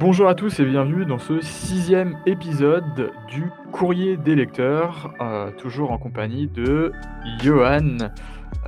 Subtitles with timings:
[0.00, 5.90] Bonjour à tous et bienvenue dans ce sixième épisode du Courrier des lecteurs, euh, toujours
[5.90, 6.92] en compagnie de
[7.42, 7.96] Johan.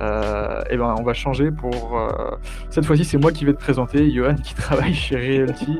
[0.01, 1.97] Euh, et ben, on va changer pour.
[1.97, 2.35] euh,
[2.69, 4.09] cette fois-ci, c'est moi qui vais te présenter.
[4.11, 5.79] Johan qui travaille chez Realty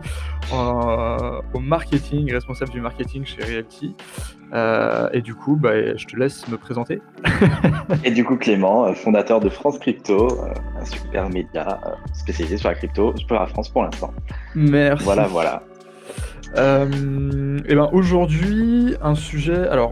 [0.53, 3.95] euh, au marketing, responsable du marketing chez Realty.
[5.13, 7.01] Et du coup, bah, je te laisse me présenter.
[8.03, 10.27] Et du coup, Clément, fondateur de France Crypto,
[10.79, 11.79] un super média
[12.13, 14.13] spécialisé sur la crypto, je peux la France pour l'instant.
[14.55, 15.05] Merci.
[15.05, 15.63] Voilà, voilà.
[16.55, 19.67] Et ben aujourd'hui, un sujet.
[19.69, 19.91] Alors,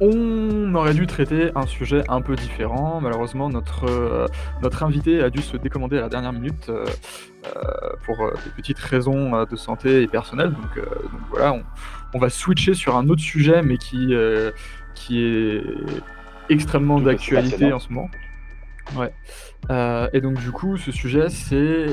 [0.00, 3.00] on aurait dû traiter un sujet un peu différent.
[3.00, 4.26] Malheureusement, notre, euh,
[4.62, 6.84] notre invité a dû se décommander à la dernière minute euh,
[7.46, 10.50] euh, pour des petites raisons de santé et personnelles.
[10.50, 11.62] Donc, euh, donc voilà, on,
[12.14, 14.14] on va switcher sur un autre sujet, mais qui,
[14.94, 15.62] qui est
[16.50, 18.10] extrêmement d'actualité en ce moment.
[18.96, 19.12] Ouais.
[20.12, 21.86] Et donc, du coup, ce sujet, c'est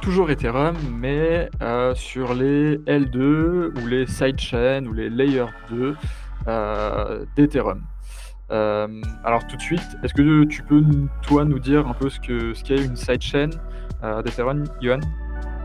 [0.00, 1.50] toujours Ethereum, mais
[1.94, 5.94] sur les L2 ou les sidechains ou les Layer 2 euh,
[7.36, 7.82] d'Ethereum.
[8.52, 8.86] Euh,
[9.24, 10.82] alors tout de suite, est-ce que tu peux
[11.22, 13.50] toi nous dire un peu ce que ce qu'est une sidechain
[14.04, 15.00] euh, d'Ethereum, Johan?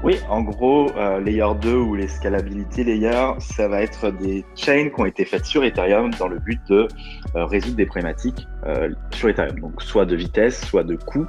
[0.03, 4.89] Oui, en gros, euh, Layer 2 ou les Scalability Layer, ça va être des chains
[4.89, 6.87] qui ont été faites sur Ethereum dans le but de
[7.35, 9.59] euh, résoudre des problématiques euh, sur Ethereum.
[9.59, 11.27] Donc, soit de vitesse, soit de coût.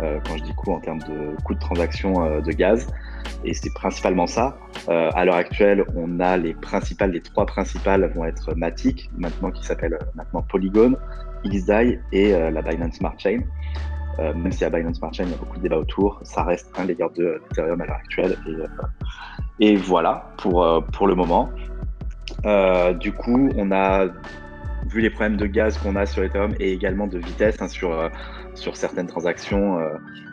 [0.00, 2.88] Euh, quand je dis coût en termes de coût de transaction euh, de gaz.
[3.44, 4.56] Et c'est principalement ça.
[4.88, 9.50] Euh, à l'heure actuelle, on a les principales, les trois principales vont être Matic, maintenant
[9.50, 10.96] qui s'appelle maintenant Polygon,
[11.44, 13.40] XDAI et la Binance Smart Chain.
[14.18, 16.70] Même si à Binance Smart Chain, il y a beaucoup de débats autour, ça reste
[16.78, 18.38] un layer de Ethereum à l'heure actuelle.
[19.60, 21.50] Et, voilà pour, pour le moment.
[22.98, 24.06] Du coup, on a
[24.86, 28.10] vu les problèmes de gaz qu'on a sur Ethereum et également de vitesse hein, sur,
[28.54, 29.90] sur certaines transactions euh,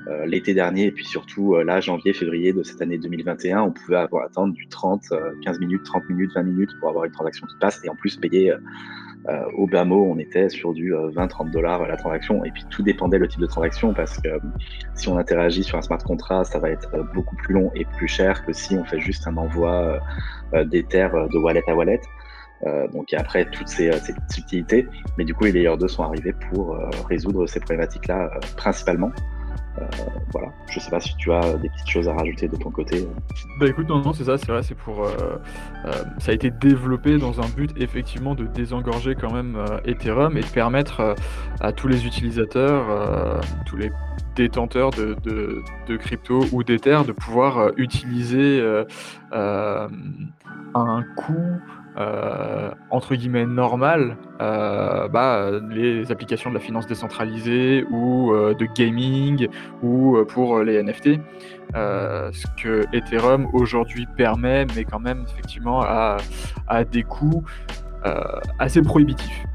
[0.08, 3.72] euh, l'été dernier et puis surtout euh, là, janvier, février de cette année 2021, on
[3.72, 7.12] pouvait avoir attendre du 30, euh, 15 minutes, 30 minutes, 20 minutes pour avoir une
[7.12, 8.54] transaction qui passe et en plus payer
[9.56, 13.20] au bas mot, on était sur du 20-30 dollars la transaction et puis tout dépendait
[13.20, 14.30] le type de transaction parce que
[14.96, 18.08] si on interagit sur un smart contract, ça va être beaucoup plus long et plus
[18.08, 20.02] cher que si on fait juste un envoi
[20.54, 22.02] d'Ether euh, de wallet à wallet.
[22.66, 23.98] Euh, donc après toutes ces, euh,
[24.30, 29.12] subtilités, mais du coup les Layer 2 sont arrivés pour euh, résoudre ces problématiques-là principalement.
[30.32, 33.08] Voilà, je sais pas si tu as des petites choses à rajouter de ton côté.
[33.60, 35.08] Bah écoute, non, non, c'est ça, c'est vrai, c'est pour.
[36.20, 40.48] ça a été développé dans un but effectivement de désengorger quand même Ethereum et de
[40.48, 41.16] permettre
[41.62, 43.92] à tous les utilisateurs, tous les
[44.36, 48.62] détenteurs de, de, crypto ou d'Ether de pouvoir utiliser
[49.34, 51.60] un coût
[51.98, 58.66] euh, entre guillemets normal euh, bah, les applications de la finance décentralisée ou euh, de
[58.66, 59.48] gaming
[59.84, 61.20] ou pour les NFT.
[61.74, 66.18] Ce que Ethereum aujourd'hui permet, mais quand même effectivement à,
[66.68, 67.44] à des coûts
[68.60, 69.46] assez prohibitifs.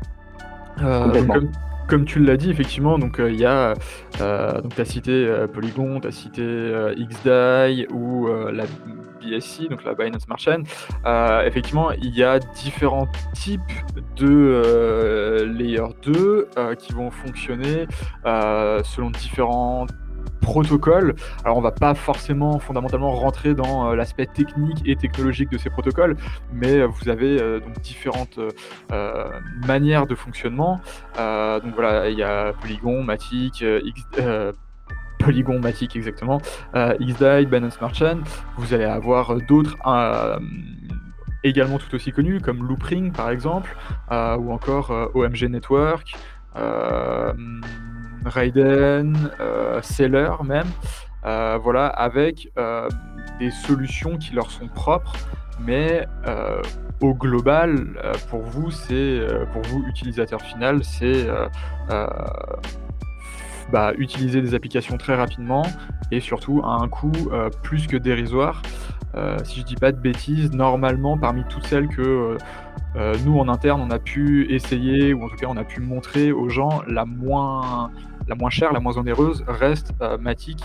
[0.79, 1.35] Donc, Complètement.
[1.35, 1.51] comme,
[1.89, 3.75] comme tu l'as dit, effectivement, donc euh, il y a,
[4.21, 6.43] euh, donc as cité euh, Polygon, tu as cité
[6.97, 8.65] XDAI ou la
[9.21, 10.27] BSC, donc la Binance.
[11.05, 13.61] Euh, effectivement, il y a différents types
[14.17, 17.87] de Layer 2 euh, qui vont fonctionner
[18.25, 19.87] selon différents
[20.47, 21.17] protocoles.
[21.45, 25.71] Alors on va pas forcément fondamentalement rentrer dans euh, l'aspect technique et technologique de ces
[25.71, 26.17] protocoles,
[26.53, 28.39] mais euh, vous avez euh, donc différentes
[29.67, 30.81] manières de fonctionnement.
[31.17, 33.65] Donc voilà, il y a Polygon, Matic,
[35.19, 36.41] Polygon, Matic exactement,
[36.75, 38.19] XDAI, Binance Smart Chain.
[38.57, 39.77] Vous allez avoir d'autres
[41.43, 43.77] également tout aussi connus comme Loopring par exemple,
[44.11, 46.15] ou encore OMG Network.
[48.27, 50.67] Raiden, euh, Seller même,
[51.25, 52.89] euh, voilà, avec euh,
[53.39, 55.15] des solutions qui leur sont propres,
[55.61, 56.07] mais
[57.01, 57.99] au global,
[58.29, 59.21] pour vous, c'est
[59.53, 61.27] pour vous utilisateur final, c'est
[63.73, 65.63] bah, utiliser des applications très rapidement
[66.11, 67.31] et surtout à un coût
[67.63, 68.63] plus que dérisoire.
[69.45, 72.37] Si je dis pas de bêtises, normalement parmi toutes celles que
[73.25, 76.33] nous en interne on a pu essayer ou en tout cas on a pu montrer
[76.33, 77.91] aux gens, la moins
[78.29, 80.63] la moins chère, la moins onéreuse reste euh, Matic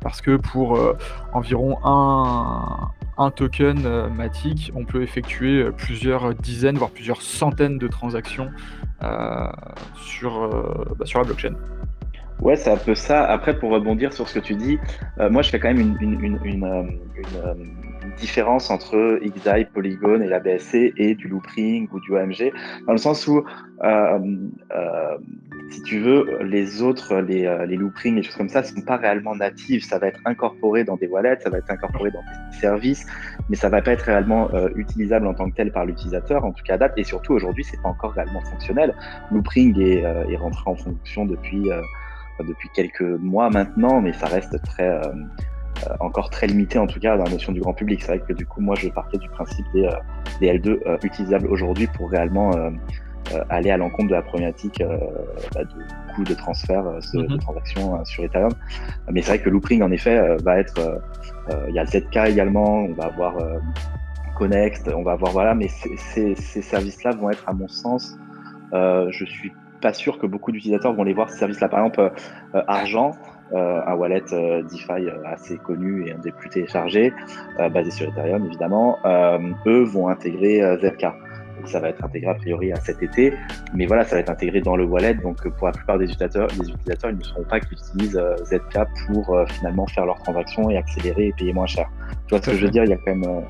[0.00, 0.96] parce que pour euh,
[1.32, 7.88] environ un, un token euh, Matic, on peut effectuer plusieurs dizaines, voire plusieurs centaines de
[7.88, 8.50] transactions
[9.96, 10.50] sur,
[10.98, 11.54] bah, sur la blockchain.
[12.40, 13.24] Ouais, c'est un peu ça.
[13.24, 14.78] Après, pour rebondir sur ce que tu dis,
[15.30, 16.98] moi, je fais quand même une, une, une,
[18.16, 22.52] différence entre XDAI, Polygon et la BSC et du Loopring ou du OMG,
[22.86, 23.44] dans le sens où
[25.70, 28.80] si tu veux, les autres, les, euh, les loopings, les choses comme ça, ne sont
[28.80, 29.84] pas réellement natives.
[29.84, 33.06] Ça va être incorporé dans des wallets, ça va être incorporé dans des services,
[33.48, 36.52] mais ça va pas être réellement euh, utilisable en tant que tel par l'utilisateur, en
[36.52, 36.92] tout cas à date.
[36.96, 38.94] Et surtout, aujourd'hui, c'est pas encore réellement fonctionnel.
[39.30, 41.68] Loopring est, euh, est rentré en fonction depuis,
[42.40, 45.00] depuis quelques mois maintenant, mais ça reste très,
[46.00, 48.00] encore très limité, en tout cas, dans la notion du grand public.
[48.02, 49.88] C'est vrai que du coup, moi, je partais du principe des,
[50.40, 52.52] des L2 utilisables aujourd'hui pour réellement
[53.50, 54.98] aller à l'encontre de la problématique euh,
[55.54, 57.38] bah, de coût de transfert euh, de, mhm.
[57.38, 58.52] transactions sur Ethereum.
[59.10, 61.00] Mais c'est vrai que Loopring, en effet, va être.
[61.68, 63.36] Il y a ZK également, on va avoir
[64.36, 65.32] Connect, on va avoir.
[65.32, 68.18] Voilà, mais ces, services-là vont être, à mon sens,
[68.72, 71.68] je suis pas sûr que beaucoup d'utilisateurs vont les voir, ces services-là.
[71.68, 72.12] Par exemple,
[72.66, 73.12] Argent,
[73.54, 77.12] un wallet DeFi assez connu et un des plus téléchargés,
[77.72, 78.98] basé sur Ethereum évidemment,
[79.66, 81.06] eux vont intégrer ZK
[81.66, 83.32] ça va être intégré a priori à cet été.
[83.74, 85.14] Mais voilà, ça va être intégré dans le wallet.
[85.14, 88.36] Donc pour la plupart des utilisateurs, les utilisateurs, ils ne sauront pas qu'ils utilisent euh,
[88.44, 91.88] ZK pour euh, finalement faire leurs transactions et accélérer et payer moins cher.
[92.26, 92.84] Tu vois ce que je veux dire?
[92.84, 93.40] Il y a quand même, euh,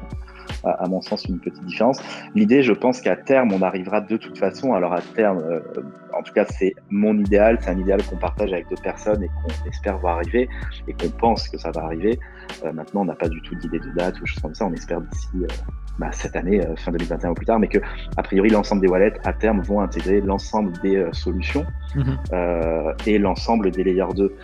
[0.64, 2.00] à, mon sens, une petite différence.
[2.34, 4.74] L'idée, je pense qu'à terme, on arrivera de toute façon.
[4.74, 5.42] Alors à terme,
[6.18, 7.58] en tout cas, c'est mon idéal.
[7.60, 10.48] C'est un idéal qu'on partage avec d'autres personnes et qu'on espère voir arriver
[10.88, 12.18] et qu'on pense que ça va arriver.
[12.72, 14.66] Maintenant, on n'a pas du tout d'idée de date ou choses comme ça.
[14.66, 15.46] On espère d'ici
[15.98, 17.78] bah, cette année, euh, fin 2021 ou plus tard, mais que
[18.16, 21.66] a priori l'ensemble des wallets à terme vont intégrer l'ensemble des euh, solutions
[21.96, 22.18] mhm.
[22.32, 24.36] euh, et l'ensemble des layers 2,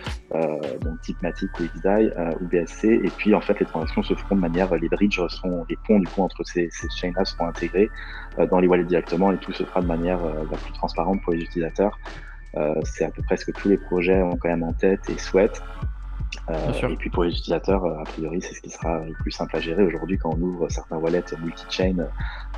[0.81, 2.11] donc type Matic ou XDAI
[2.41, 2.85] ou BSC.
[2.85, 5.99] Et puis en fait les transactions se feront de manière, les bridges sont, les ponts
[5.99, 7.89] du coup entre ces, ces chains-là seront intégrés
[8.51, 10.19] dans les wallets directement et tout se fera de manière
[10.51, 11.97] la plus transparente pour les utilisateurs.
[12.83, 15.17] c'est à peu près ce que tous les projets ont quand même en tête et
[15.17, 15.61] souhaitent.
[16.49, 19.31] Euh, et puis pour les utilisateurs, euh, a priori, c'est ce qui sera le plus
[19.31, 19.83] simple à gérer.
[19.83, 22.07] Aujourd'hui, quand on ouvre certains wallets multi-chain,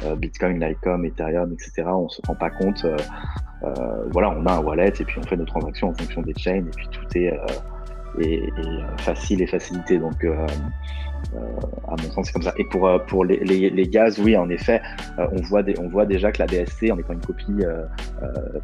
[0.04, 2.86] euh, Bitcoin, Litecoin, Ethereum, etc., on ne se rend pas compte.
[4.12, 6.66] voilà, on a un wallet et puis on fait nos transactions en fonction des chains
[6.66, 7.34] et puis tout est,
[9.00, 9.98] facile et facilité.
[9.98, 12.54] Donc, à mon sens, c'est comme ça.
[12.58, 14.82] Et pour, pour les, les, gaz, oui, en effet,
[15.18, 17.64] on, voit des, on voit déjà que la BSC, en étant une copie,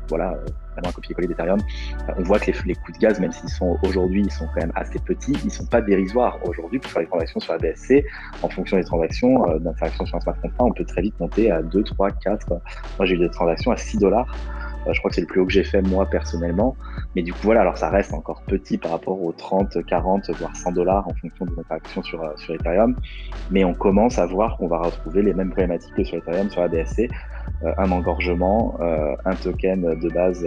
[0.09, 0.35] voilà,
[0.77, 4.21] un copier-coller d'Ethereum, euh, on voit que les, coûts de gaz, même s'ils sont aujourd'hui,
[4.25, 6.39] ils sont quand même assez petits, ils sont pas dérisoires.
[6.45, 8.05] Aujourd'hui, pour faire les transactions sur la BSC,
[8.41, 11.51] en fonction des transactions, euh, d'interaction sur un smart contract, on peut très vite monter
[11.51, 12.50] à 2, 3, 4.
[12.50, 12.61] Moi,
[13.05, 14.27] j'ai eu des transactions à 6 dollars.
[14.88, 16.75] Euh, je crois que c'est le plus haut que j'ai fait moi personnellement.
[17.15, 20.56] Mais du coup, voilà, alors ça reste encore petit par rapport aux 30, 40, voire
[20.56, 22.95] 100 dollars en fonction des interactions sur, sur Ethereum.
[23.51, 26.62] Mais on commence à voir qu'on va retrouver les mêmes problématiques que sur Ethereum, sur
[26.62, 27.09] la BSC.
[27.63, 30.45] Euh, un engorgement, euh, un token de base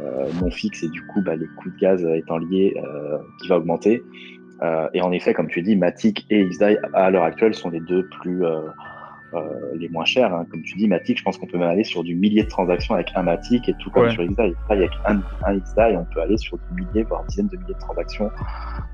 [0.00, 2.74] euh, non fixe et du coup bah, les coûts de gaz étant liés
[3.40, 4.02] qui va augmenter.
[4.92, 8.08] et en effet, comme tu dis, Matic et XDAI à l'heure actuelle sont les deux
[8.20, 8.42] plus
[9.74, 10.32] les moins chers.
[10.32, 10.46] Hein.
[10.50, 12.94] Comme tu dis, Matic, je pense qu'on peut même aller sur du millier de transactions
[12.94, 14.54] avec un Matic et tout comme sur XDAI.
[14.68, 17.78] Avec un, un XDAI, on peut aller sur du millier, voire dizaines de milliers de
[17.78, 18.30] transactions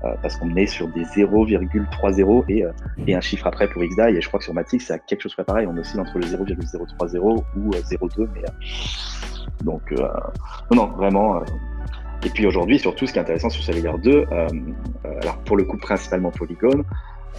[0.03, 2.71] euh, parce qu'on est sur des 0,30 et, euh,
[3.07, 4.15] et un chiffre après pour XDAI.
[4.15, 5.67] Et je crois que sur Matic, c'est quelque chose de pareil.
[5.67, 6.89] On oscille entre le 0,030
[7.57, 8.21] ou 0,2.
[8.21, 8.41] Euh, mais,
[9.63, 9.93] donc,
[10.71, 11.41] non, vraiment.
[12.25, 14.25] Et puis aujourd'hui, surtout, ce qui est intéressant sur ce layer 2,
[15.21, 16.83] alors pour le coup, principalement Polygon,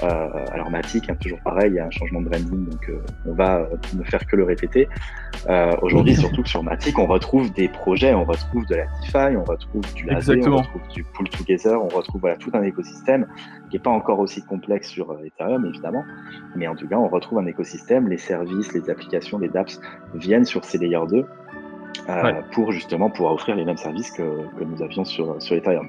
[0.02, 2.98] euh, alors Matic, hein, toujours pareil, il y a un changement de branding, donc euh,
[3.26, 4.88] on va euh, ne faire que le répéter.
[5.82, 9.44] Aujourd'hui, surtout que sur Matic, on retrouve des projets, on retrouve de la DeFi, on
[9.44, 13.26] retrouve du Lazé, on retrouve du Pool Together, on retrouve voilà, tout un écosystème
[13.68, 16.04] qui n'est pas encore aussi complexe sur Ethereum, évidemment,
[16.56, 19.80] mais en tout cas, on retrouve un écosystème, les services, les applications, les dApps
[20.14, 21.26] viennent sur ces layers 2
[22.52, 24.22] pour justement pouvoir offrir les mêmes services que,
[24.58, 25.88] que nous avions sur, sur Ethereum.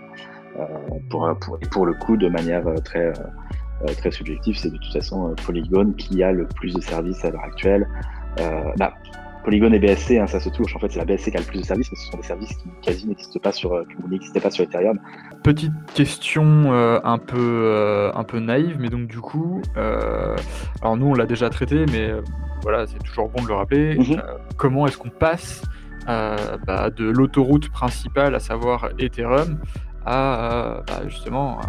[1.09, 3.13] pour, pour, pour le coup, de manière très euh,
[3.97, 7.31] très subjectif, c'est de toute façon euh, Polygon qui a le plus de services à
[7.31, 7.87] l'heure actuelle.
[8.39, 8.93] Euh, bah,
[9.43, 10.73] Polygon et BSC, hein, ça se touche.
[10.75, 12.23] En fait, c'est la BSC qui a le plus de services, mais ce sont des
[12.23, 14.99] services qui quasi n'existent pas sur, n'existaient pas sur Ethereum.
[15.43, 21.25] Petite question un peu un peu naïve, mais donc du coup, alors nous on l'a
[21.25, 22.11] déjà traité, mais
[22.61, 23.97] voilà, c'est toujours bon de le rappeler.
[23.97, 24.21] Mhm.
[24.55, 25.61] comment est-ce qu'on passe
[26.07, 29.59] bah, de l'autoroute principale, à savoir Ethereum,
[30.05, 31.59] à bah, justement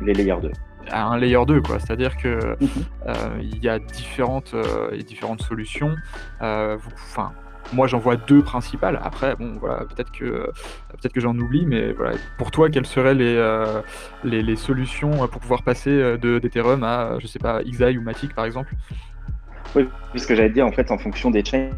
[0.00, 0.50] les layers 2
[0.88, 1.78] à un layer 2 quoi.
[1.78, 2.68] C'est-à-dire que mhm.
[3.06, 5.94] euh, il y a différentes euh, différentes solutions.
[6.42, 7.32] Euh, enfin
[7.72, 8.98] moi j'en vois deux principales.
[9.02, 10.50] Après bon voilà peut-être que
[10.88, 12.16] peut-être que j'en oublie mais voilà.
[12.38, 13.36] Pour toi quelles seraient les,
[14.24, 18.34] les, les, solutions pour pouvoir passer de d'Ethereum à je sais pas XI ou Matic
[18.34, 18.74] par exemple?
[19.76, 21.70] Oui puisque j'allais dire en fait en fonction des chains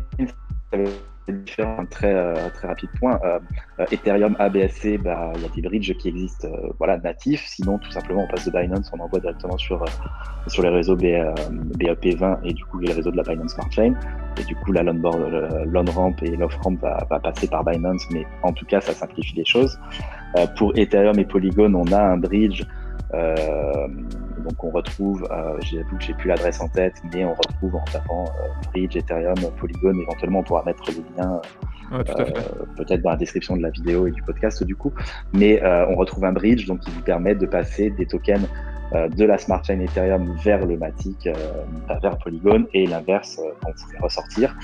[1.28, 3.18] un très, euh, très rapide point.
[3.24, 3.38] Euh,
[3.80, 6.48] euh, Ethereum ABSC, bah, il y a des bridges qui existent
[6.78, 7.44] voilà, natifs.
[7.46, 9.84] Sinon, tout simplement, on passe de Binance, on envoie directement sur,
[10.48, 13.54] sur les réseaux BEP20 et du coup, il y a le réseau de la Binance
[13.54, 13.94] Smart Chain.
[14.40, 18.26] Et du coup, la loan, ramp et l'off ramp va, va, passer par Binance, mais
[18.42, 19.78] en tout cas, ça simplifie les choses.
[20.56, 22.64] pour Ethereum et Polygon, on a un bridge
[24.42, 27.84] donc on retrouve, euh, j'avoue que j'ai plus l'adresse en tête, mais on retrouve en
[27.92, 29.98] tapant euh, Bridge, Ethereum, Polygon.
[30.00, 31.40] Éventuellement, on pourra mettre les liens
[32.76, 34.92] peut-être dans la description de la vidéo et du podcast du coup.
[35.34, 38.48] Mais on retrouve un bridge donc qui vous permet de passer des tokens
[38.94, 41.32] euh, de la smart chain Ethereum vers le Matic, euh,
[42.02, 44.54] vers Polygon, et l'inverse quand vous voulez ressortir.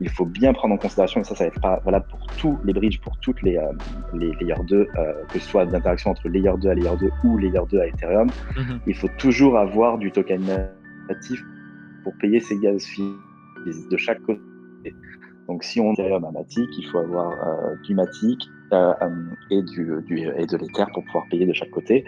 [0.00, 2.58] Il faut bien prendre en considération, et ça, ça va être pas valable pour tous
[2.64, 3.70] les bridges, pour toutes les, euh,
[4.12, 4.88] les layer 2,
[5.32, 8.28] que ce soit d'interaction entre layer 2 à layer 2 ou layer 2 à Ethereum.
[8.56, 8.80] Mhm.
[8.88, 10.40] Il faut toujours avoir du token
[11.08, 11.42] natif
[12.04, 12.86] pour payer ses gaz
[13.90, 14.40] de chaque côté.
[15.48, 17.32] Donc, si on à Matic, il faut avoir
[17.82, 18.38] du Matic
[18.72, 22.04] et, du, du, et de l'Ether pour pouvoir payer de chaque côté.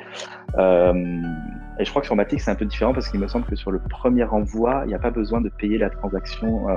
[1.78, 3.54] Et je crois que sur Matic, c'est un peu différent parce qu'il me semble que
[3.54, 6.68] sur le premier envoi, il n'y a pas besoin de payer la transaction.
[6.68, 6.76] Euh,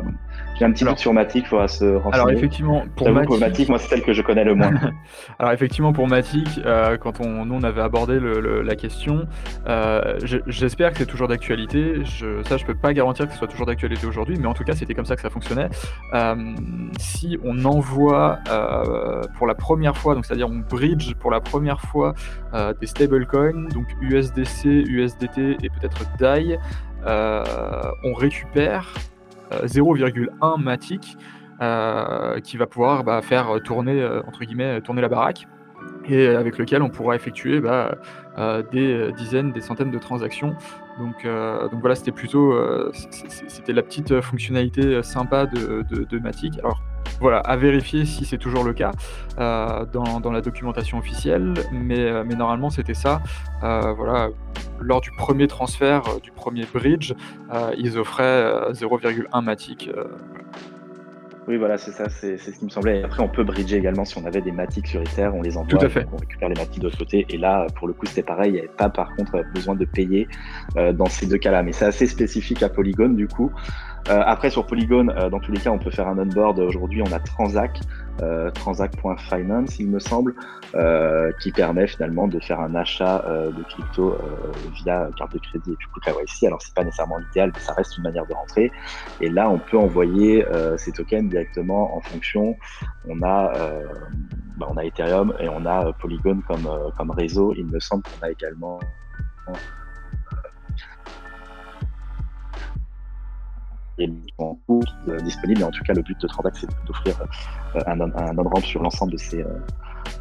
[0.59, 2.13] j'ai un petit doute sur Matic, il faudra se renseigner.
[2.13, 3.67] Alors, effectivement, pour Matic...
[3.67, 4.71] moi, c'est celle que je connais le moins.
[5.39, 9.25] alors, effectivement, pour Matic, euh, quand on, nous, on avait abordé le, la question,
[9.67, 12.05] euh, j'espère que c'est toujours d'actualité.
[12.05, 14.63] Je, ça, je peux pas garantir que ce soit toujours d'actualité aujourd'hui, mais en tout
[14.63, 15.69] cas, c'était comme ça que ça fonctionnait.
[16.99, 18.37] si on envoie
[19.37, 22.13] pour la première fois, donc c'est-à-dire on bridge pour la première fois
[22.79, 26.59] des stablecoins, donc USDC, USDT et peut-être DAI,
[27.05, 27.43] euh,
[28.03, 28.93] on récupère
[29.51, 31.17] 0,1 euh, Matic
[31.61, 35.47] euh, qui va pouvoir bah, faire tourner, entre guillemets, tourner la baraque
[36.07, 37.95] et avec lequel on pourra effectuer bah,
[38.71, 40.55] des dizaines, des centaines de transactions.
[40.99, 42.53] Donc, donc voilà, c'était plutôt
[43.47, 46.59] c'était la petite fonctionnalité sympa de, de Matic.
[46.59, 46.81] Alors
[47.21, 48.91] voilà, à vérifier si c'est toujours le cas
[49.39, 53.21] euh, dans, la documentation officielle, mais, euh, mais normalement c'était ça.
[53.63, 54.29] Euh, voilà,
[54.79, 57.13] lors du premier transfert, du premier bridge,
[57.77, 59.89] ils offraient 0,1 Matic.
[61.47, 63.03] Oui, voilà, c'est ça, c'est ce qui me semblait.
[63.03, 65.79] après, on peut bridger également si on avait des matiques sur Ether, on les envoie,
[65.79, 66.05] Tout à fait.
[66.13, 67.25] on récupère les matiques de l'autre côté.
[67.29, 69.85] Et là, pour le coup, c'était pareil, il n'y avait pas par contre besoin de
[69.85, 70.27] payer
[70.75, 71.63] dans ces deux cas-là.
[71.63, 73.51] Mais c'est assez spécifique à Polygon, du coup.
[74.09, 76.59] Euh, après, sur Polygon, euh, dans tous les cas, on peut faire un onboard.
[76.59, 77.79] Aujourd'hui, on a Transac,
[78.21, 80.33] euh, transac.finance, il me semble,
[81.39, 84.17] qui permet finalement de faire un achat de crypto
[84.73, 86.47] via carte de crédit et du coup KYC.
[86.47, 88.71] Alors, c'est pas nécessairement l'idéal, mais ça reste une manière de rentrer.
[89.19, 90.45] Et là, on peut envoyer
[90.77, 92.55] ces tokens directement en fonction.
[93.07, 93.51] On a,
[94.57, 97.53] bah, on a Ethereum et on a Polygon comme, comme réseau.
[97.57, 98.79] Il me semble qu'on a également
[104.37, 105.59] en cours euh, disponibles.
[105.59, 107.15] Mais en tout cas, le but de Transact, c'est d'offrir
[107.75, 109.43] euh, un, un on-ramp sur l'ensemble de ces,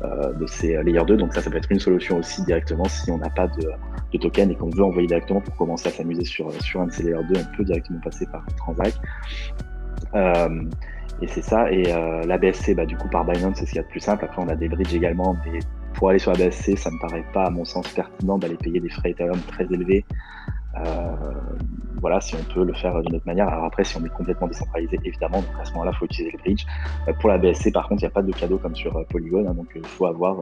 [0.03, 1.17] euh, de ces layers 2.
[1.17, 3.67] Donc ça, ça peut être une solution aussi directement si on n'a pas de,
[4.13, 6.93] de, token et qu'on veut envoyer directement pour commencer à s'amuser sur, sur un de
[6.93, 8.99] ces layers 2, on peut directement passer par Transact.
[11.23, 11.71] et c'est ça.
[11.71, 14.01] Et la BSC, bah, du coup, par Binance, c'est ce qu'il y a de plus
[14.01, 14.25] simple.
[14.25, 15.37] Après, on a des bridges également.
[15.45, 15.59] Mais
[15.95, 18.81] pour aller sur la BSC, ça me paraît pas, à mon sens, pertinent d'aller payer
[18.81, 20.05] des frais Ethereum très élevés
[22.01, 23.49] voilà, si on peut le faire d'une autre manière.
[23.49, 26.33] Alors après, si on est complètement décentralisé, évidemment, donc à ce moment-là, il faut utiliser
[26.33, 26.65] le bridge.
[27.09, 29.05] Euh, pour la BSC, par contre, il n'y a pas de cadeau comme sur euh,
[29.09, 30.37] Polygon, hein, donc il faut avoir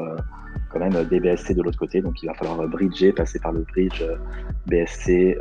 [0.70, 2.00] quand même des BSC de l'autre côté.
[2.00, 4.02] Donc il va falloir bridger, passer par le bridge
[4.66, 5.38] BSC.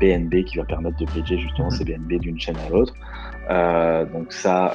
[0.00, 2.94] BNB qui va permettre de bridger justement ces BNB d'une chaîne à l'autre.
[4.10, 4.72] donc ça,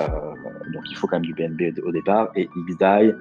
[0.72, 3.16] donc il faut quand même du BNB au départ et XDAI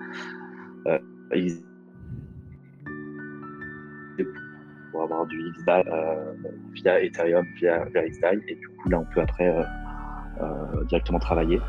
[4.97, 6.33] pour avoir du XDAI euh,
[6.73, 8.41] via Ethereum, via, via XDAI.
[8.49, 9.63] Et du coup, là, on peut après euh,
[10.41, 11.61] euh, directement travailler.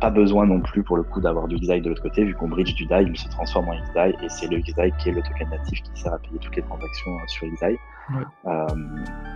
[0.00, 2.48] pas besoin non plus pour le coup d'avoir du XDAI de l'autre côté, vu qu'on
[2.48, 5.22] bridge du DAI, il se transforme en XDAI et c'est le XDAI qui est le
[5.22, 7.76] token natif qui sert à payer toutes les transactions sur XDAI.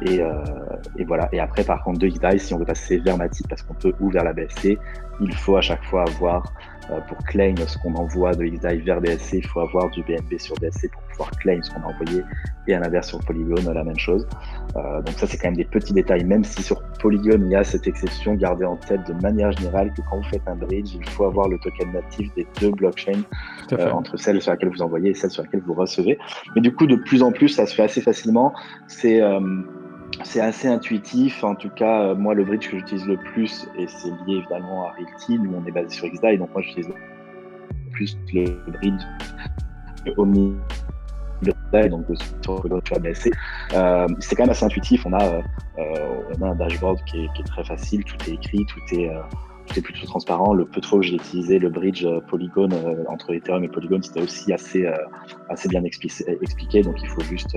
[0.02, 0.20] et,
[0.98, 1.28] et, voilà.
[1.32, 3.92] Et après, par contre, de XDAI, si on veut passer vers Matic parce qu'on peut
[4.00, 4.78] ou vers la BSC,
[5.20, 6.52] il faut à chaque fois avoir
[7.08, 10.54] pour claim ce qu'on envoie de XDAI vers BSC, il faut avoir du BNB sur
[10.56, 12.22] BSC pour pouvoir claim ce qu'on a envoyé
[12.66, 14.26] et à l'inverse sur Polygon, la même chose.
[14.76, 17.56] Euh, donc ça, c'est quand même des petits détails, même si sur Polygon, il y
[17.56, 20.94] a cette exception, gardez en tête de manière générale que quand vous faites un bridge,
[20.94, 23.22] il faut avoir le token natif des deux blockchains
[23.72, 26.18] euh, entre celle sur laquelle vous envoyez et celle sur laquelle vous recevez.
[26.54, 28.52] Mais du coup, de plus en plus, ça se fait assez facilement.
[28.86, 29.20] C'est
[30.24, 31.44] c'est assez intuitif.
[31.44, 34.86] En tout cas, euh, moi, le bridge que j'utilise le plus, et c'est lié évidemment
[34.86, 39.02] à Realty, nous on est basé sur XDAI, donc moi j'utilise le plus le bridge
[40.16, 40.54] Omni
[41.90, 42.04] donc
[42.42, 42.80] sur le
[43.74, 45.06] euh, c'est quand même assez intuitif.
[45.06, 45.40] On a, euh,
[46.38, 49.10] on a un dashboard qui est, très facile, tout est écrit, tout est,
[49.66, 50.52] tout est plutôt transparent.
[50.52, 52.68] Le peu de fois où j'ai utilisé le bridge Polygon
[53.08, 54.86] entre Ethereum et Polygon, c'était aussi assez,
[55.48, 57.56] assez bien expliqué, donc il faut juste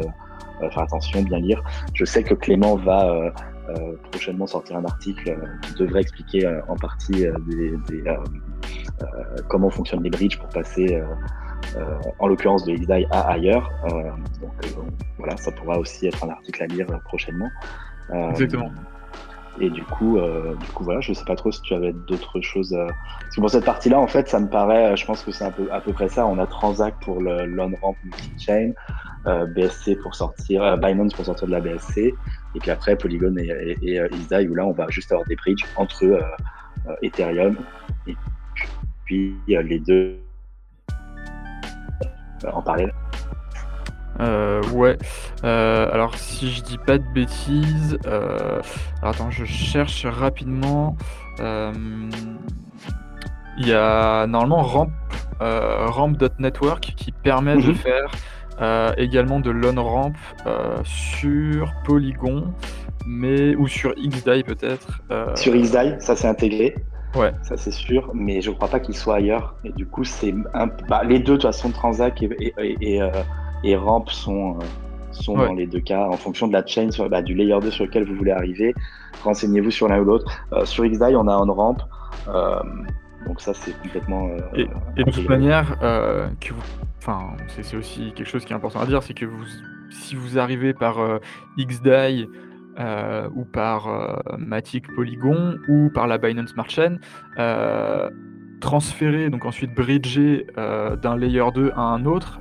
[0.59, 1.63] faire attention, bien lire.
[1.93, 3.33] Je sais que Clément va
[4.11, 7.25] prochainement sortir un article qui devrait expliquer en partie
[9.49, 11.01] comment fonctionnent les bridges pour passer
[11.77, 13.69] euh, en l'occurrence de XDAI à ailleurs.
[13.85, 13.89] Euh,
[14.41, 14.81] donc euh,
[15.17, 17.49] voilà, ça pourra aussi être un article à lire prochainement.
[18.29, 18.71] Exactement.
[19.59, 22.75] Et du coup, du coup, voilà, je sais pas trop si tu avais d'autres choses.
[22.75, 25.51] Parce que pour cette partie-là, en fait, ça me paraît, je pense que c'est un
[25.51, 26.25] peu, à peu près ça.
[26.25, 28.73] On a Transac pour l'on-ramp multi-chain,
[29.25, 34.47] BSC pour sortir, Binance pour sortir de la BSC, et puis après Polygon et, et,
[34.47, 36.19] où là, on va juste avoir des bridges entre
[37.01, 37.57] Ethereum
[38.07, 38.15] et
[39.05, 40.19] puis les deux
[42.43, 42.93] en parallèle
[44.19, 44.97] euh, ouais.
[45.43, 48.61] Euh, alors si je dis pas de bêtises, euh,
[49.01, 50.95] attends, je cherche rapidement.
[53.57, 54.91] Il y a normalement Ramp,
[55.39, 57.75] Ramp.network qui permet de mhm.
[57.75, 60.13] faire également de l'on-ramp
[60.83, 62.53] sur Polygon,
[63.05, 65.01] mais ou sur XDAI peut-être.
[65.35, 66.75] Sur XDAI, ça c'est intégré.
[67.15, 67.31] Ouais.
[67.43, 69.55] Ça c'est sûr, mais je crois pas qu'il soit ailleurs.
[69.63, 70.67] Et du coup, c'est un...
[70.89, 73.01] bah, les deux, de toute façon, Transac et, et, et,
[73.73, 74.63] Ramp sont, euh,
[75.11, 77.71] sont dans les deux cas en fonction de la chain, sur, bah, du layer 2
[77.71, 78.75] sur lequel vous voulez arriver.
[79.23, 80.31] Renseignez-vous sur l'un ou l'autre.
[80.53, 81.77] Euh, sur XDAI, on a un Ramp.
[83.25, 84.29] donc ça, c'est complètement.
[84.55, 84.67] et,
[85.03, 86.61] de toute manière, que vous...
[86.99, 89.45] enfin, c'est aussi quelque chose qui est important à dire, c'est que vous,
[89.89, 90.97] si vous arrivez par
[91.57, 92.27] XDAI
[92.77, 96.97] euh, ou par euh, Matic Polygon ou par la Binance Smart Chain,
[97.39, 98.09] euh,
[98.65, 102.39] transférer, donc ensuite bridger d'un layer 2 à un autre,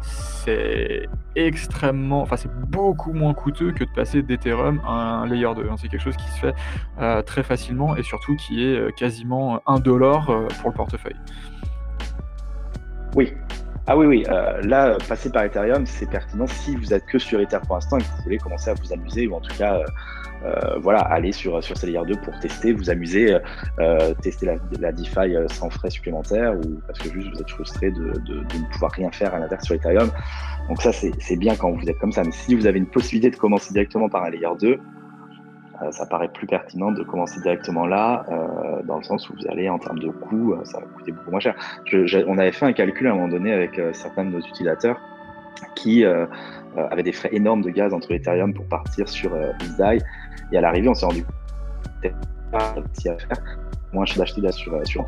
[0.00, 5.68] c'est extrêmement, enfin c'est beaucoup moins coûteux que de passer d'Ethereum à un layer 2.
[5.70, 5.74] Hein.
[5.76, 10.26] C'est quelque chose qui se fait très facilement et surtout qui est quasiment un dollar
[10.60, 11.16] pour le portefeuille.
[13.14, 13.34] Oui,
[13.88, 14.24] ah oui, oui.
[14.28, 17.98] Euh, là, passer par Ethereum, c'est pertinent si vous êtes que sur Ether pour l'instant
[17.98, 20.21] et que vous voulez commencer à vous amuser ou en tout cas, euh, euh,
[20.80, 23.36] voilà, aller sur, sur layer 2 pour tester, vous amuser,
[24.22, 28.12] tester la, la, DeFi sans frais supplémentaires ou parce que juste vous êtes frustré de,
[28.26, 30.10] de, ne pouvoir rien faire à l'inverse sur Ethereum.
[30.68, 32.22] Donc ça, c'est bien quand vous êtes comme ça.
[32.24, 34.78] Mais si vous avez une possibilité de commencer directement par un layer 2,
[35.82, 39.48] euh, ça paraît plus pertinent de commencer directement là, euh, dans le sens où vous
[39.48, 41.54] allez, en termes de coûts, euh, ça va coûter beaucoup moins cher.
[42.26, 45.00] on avait fait un calcul à un moment donné avec certains de nos utilisateurs
[45.74, 46.04] qui
[46.76, 49.52] avaient des frais énormes de gaz entre Ethereum pour partir sur euh,
[50.52, 52.12] et à l'arrivée, on s'est rendu compte
[52.52, 53.18] pas à faire
[53.92, 55.02] moins cher d'acheter sur, sur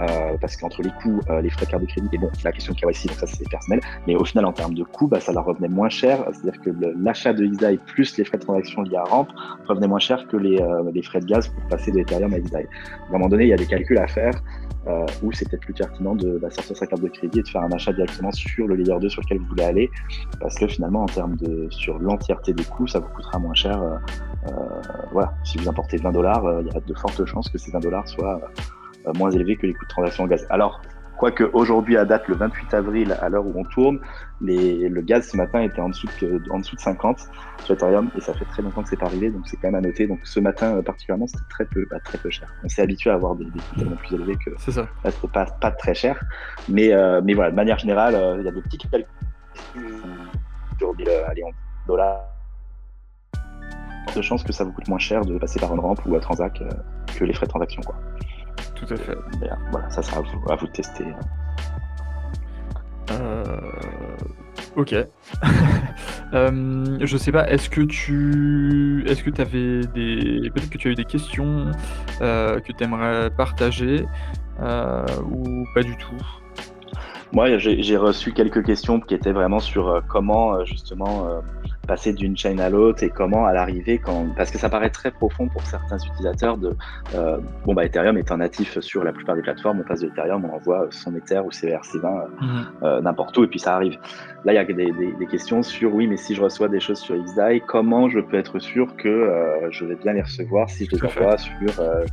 [0.00, 2.52] euh, parce qu'entre les coûts, euh, les frais de carte de crédit, et bon, la
[2.52, 5.32] question KYC, donc ça c'est personnel, mais au final en termes de coûts, bah, ça
[5.32, 6.70] leur revenait moins cher, c'est-à-dire que
[7.02, 9.28] l'achat de XDAI plus les frais de transaction liés à Ramp
[9.66, 12.38] revenaient moins cher que les, euh, les frais de gaz pour passer de Ethereum à
[12.38, 12.66] XDAI.
[12.66, 14.34] À un moment donné, il y a des calculs à faire
[14.86, 17.48] euh, où c'est peut-être plus pertinent de bah, sortir sa carte de crédit et de
[17.48, 19.90] faire un achat directement sur le layer 2 sur lequel vous voulez aller,
[20.40, 23.78] parce que finalement en termes de sur l'entièreté des coûts, ça vous coûtera moins cher.
[25.12, 27.80] Voilà, si vous importez 20 dollars, il y a de fortes chances que ces 20
[27.80, 28.40] dollars soient
[29.06, 30.46] euh, moins élevé que les coûts de transaction en gaz.
[30.50, 30.82] Alors,
[31.16, 33.98] quoique aujourd'hui, à date, le 28 avril, à l'heure où on tourne,
[34.42, 37.18] les, le gaz ce matin était en dessous, de, en dessous de 50
[37.64, 39.76] sur Ethereum et ça fait très longtemps que c'est pas arrivé, donc c'est quand même
[39.76, 40.06] à noter.
[40.06, 42.48] Donc ce matin euh, particulièrement, c'était très peu, bah, très peu cher.
[42.62, 44.82] On s'est habitué à avoir des, des coûts tellement plus élevés que ça.
[45.02, 46.20] Là, c'était pas, pas très cher.
[46.68, 49.06] Mais, euh, mais voilà, de manière générale, il y a des petits calculs
[51.26, 51.50] allez, en
[51.86, 52.39] dollars
[54.14, 56.20] de chance que ça vous coûte moins cher de passer par une rampe ou à
[56.20, 56.62] Transac
[57.16, 57.82] que les frais de transaction.
[57.82, 57.94] Quoi.
[58.74, 59.16] Tout à fait.
[59.70, 61.04] voilà, ça sera à vous, à vous de tester.
[63.10, 63.44] Euh,
[64.76, 64.94] ok.
[66.32, 70.88] euh, je sais pas, est-ce que tu est-ce que tu avais des peut-être que tu
[70.88, 71.70] as eu des questions
[72.20, 74.06] euh, que tu aimerais partager
[74.60, 76.16] euh, ou pas du tout?
[77.32, 81.28] Moi, j'ai reçu quelques questions qui étaient vraiment sur comment justement
[81.86, 84.26] passer d'une chaîne à l'autre et comment à l'arrivée, quand...
[84.36, 86.76] parce que ça paraît très profond pour certains utilisateurs de,
[87.14, 90.44] euh, bon bah Ethereum étant natif sur la plupart des plateformes, on passe de Ethereum,
[90.44, 92.66] on envoie son Ether ou CRC20 euh, mhm.
[92.82, 93.98] euh, n'importe où et puis ça arrive.
[94.44, 96.98] Là il y a des, des, questions sur oui mais si je reçois des choses
[96.98, 99.30] sur XDAI, comment je peux être sûr que
[99.70, 101.52] je vais bien les recevoir si je les envoie sur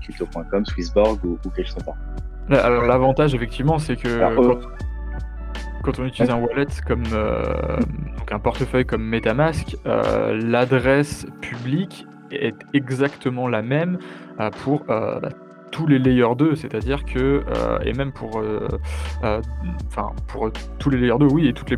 [0.01, 1.93] crypto.com, Swissborg ou, quelque chose comme
[2.49, 2.65] ça?
[2.65, 4.60] Alors l'avantage effectivement c'est que quand
[6.00, 7.78] on utilise un wallet comme euh,
[8.17, 13.97] donc un portefeuille comme MetaMask, euh, l'adresse publique est exactement la même
[14.39, 14.84] euh, pour
[15.71, 17.43] tous les layers 2, c'est-à-dire que,
[17.84, 18.41] et même pour,
[19.88, 21.77] enfin, pour tous les layers 2, oui, et toutes les,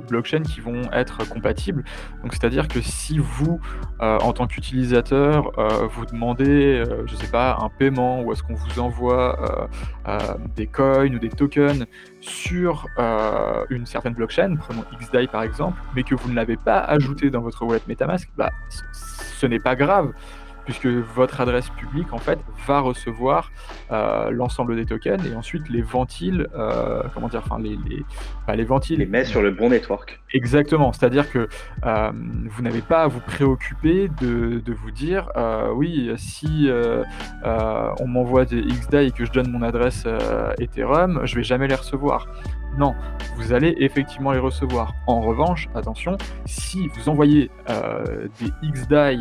[0.00, 1.84] blockchains qui vont être compatibles.
[2.22, 3.60] Donc, c'est-à-dire que si vous,
[4.00, 5.52] en tant qu'utilisateur,
[5.90, 9.68] vous demandez, je sais pas, un paiement ou est-ce qu'on vous envoie
[10.56, 11.86] des coins ou des tokens
[12.20, 12.86] sur
[13.70, 17.40] une certaine blockchain, prenons XDAI par exemple, mais que vous ne l'avez pas ajouté dans
[17.40, 18.50] votre wallet MetaMask, bah,
[18.92, 20.12] ce n'est pas grave
[20.64, 23.50] puisque votre adresse publique en fait va recevoir
[23.90, 28.04] euh, l'ensemble des tokens et ensuite les ventile, euh, comment dire, enfin les les,
[28.46, 28.98] bah, les ventile.
[28.98, 30.20] Les met sur le bon network.
[30.32, 31.48] Exactement, c'est-à-dire que
[31.84, 32.12] euh,
[32.48, 35.28] vous n'avez pas à vous préoccuper de, de vous dire
[35.74, 36.68] oui si
[37.44, 40.06] on m'envoie des XDAI et que je donne mon adresse
[40.58, 42.26] Ethereum, je vais jamais les recevoir.
[42.78, 42.94] Non,
[43.36, 44.94] vous allez effectivement les recevoir.
[45.06, 49.18] En revanche, attention, si vous envoyez des XDAI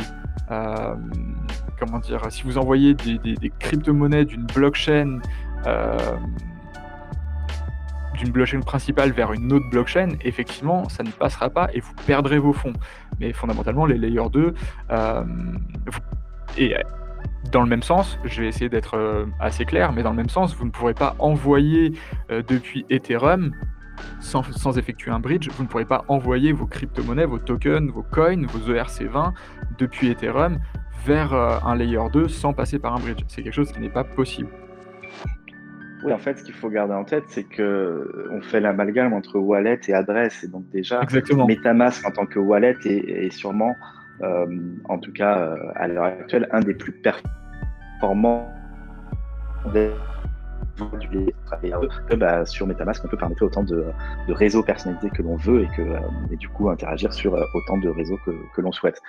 [0.49, 5.19] comment dire, si vous envoyez des, crypto-monnaies d'une blockchain
[5.65, 5.97] euh,
[8.17, 12.37] d'une blockchain principale vers une autre blockchain, effectivement, ça ne passera pas et vous perdrez
[12.37, 12.73] vos fonds.
[13.19, 14.53] Mais fondamentalement, les layers 2,
[14.91, 15.23] euh,
[16.57, 16.75] et
[17.51, 20.55] dans le même sens, je vais essayer d'être assez clair, mais dans le même sens,
[20.55, 21.93] vous ne pourrez pas envoyer
[22.29, 23.53] depuis Ethereum
[24.19, 28.45] sans, effectuer un bridge, vous ne pourrez pas envoyer vos crypto-monnaies, vos tokens, vos coins,
[28.45, 29.33] vos ERC20
[29.77, 30.59] depuis Ethereum
[31.05, 33.23] vers euh, un layer 2 sans passer par un bridge.
[33.27, 34.49] C'est quelque chose qui n'est pas possible.
[36.03, 39.13] Oui, en fait, ce qu'il faut garder en tête, c'est que euh, on fait l'amalgame
[39.13, 40.43] entre wallet et adresse.
[40.43, 43.75] Et donc déjà, MetaMask en tant que wallet est, sûrement,
[44.21, 44.45] euh,
[44.85, 48.51] en tout cas à l'heure actuelle, un des plus performants
[52.09, 53.85] que bah, sur MetaMask, on peut permettre autant de,
[54.29, 55.99] réseaux personnalisés que l'on veut et, que, euh,
[56.31, 59.01] et du coup interagir sur euh, autant de réseaux que, que l'on souhaite.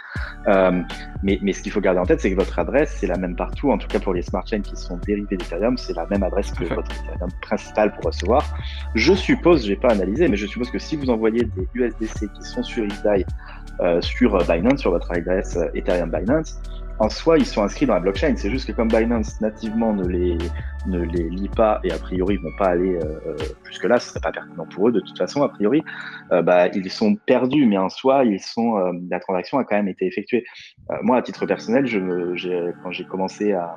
[0.49, 0.83] Euh,
[1.23, 3.37] mais, mais, ce qu'il faut garder en tête, c'est que votre adresse, c'est la même
[3.37, 6.23] partout, en tout cas pour les smart chains qui sont dérivés d'Ethereum, c'est la même
[6.23, 8.45] adresse que votre Ethereum principal pour recevoir.
[8.95, 12.43] Je suppose, j'ai pas analysé, mais je suppose que si vous envoyez des USDC qui
[12.43, 12.85] sont sur
[13.81, 16.61] euh, sur Binance, sur votre adresse Ethereum Binance,
[16.99, 18.35] en soi, ils sont inscrits dans la blockchain.
[18.37, 20.39] C'est juste que comme Binance nativement ne les,
[20.87, 24.11] ne les lit pas et a priori ils vont pas aller euh, euh jusque-là, ce
[24.11, 25.83] serait pas pertinent pour eux de toute façon, a priori,
[26.33, 29.77] euh, bah, ils sont perdus, mais en soi, ils sont, euh, la transaction a quand
[29.77, 30.45] même été effectuée.
[31.03, 32.35] moi, à titre personnel, je me,
[32.83, 33.77] quand j'ai commencé à,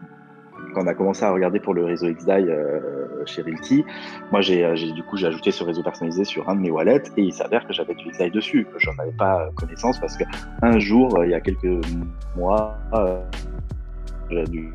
[0.73, 3.83] quand on a commencé à regarder pour le réseau XDAI euh, chez Realty,
[4.31, 7.03] moi euh, j'ai du coup j'ai ajouté ce réseau personnalisé sur un de mes wallets
[7.17, 10.23] et il s'avère que j'avais du XDAI dessus, que j'en avais pas connaissance parce que
[10.61, 11.85] un jour, euh, il y a quelques
[12.35, 12.77] mois,
[14.29, 14.73] j'ai dû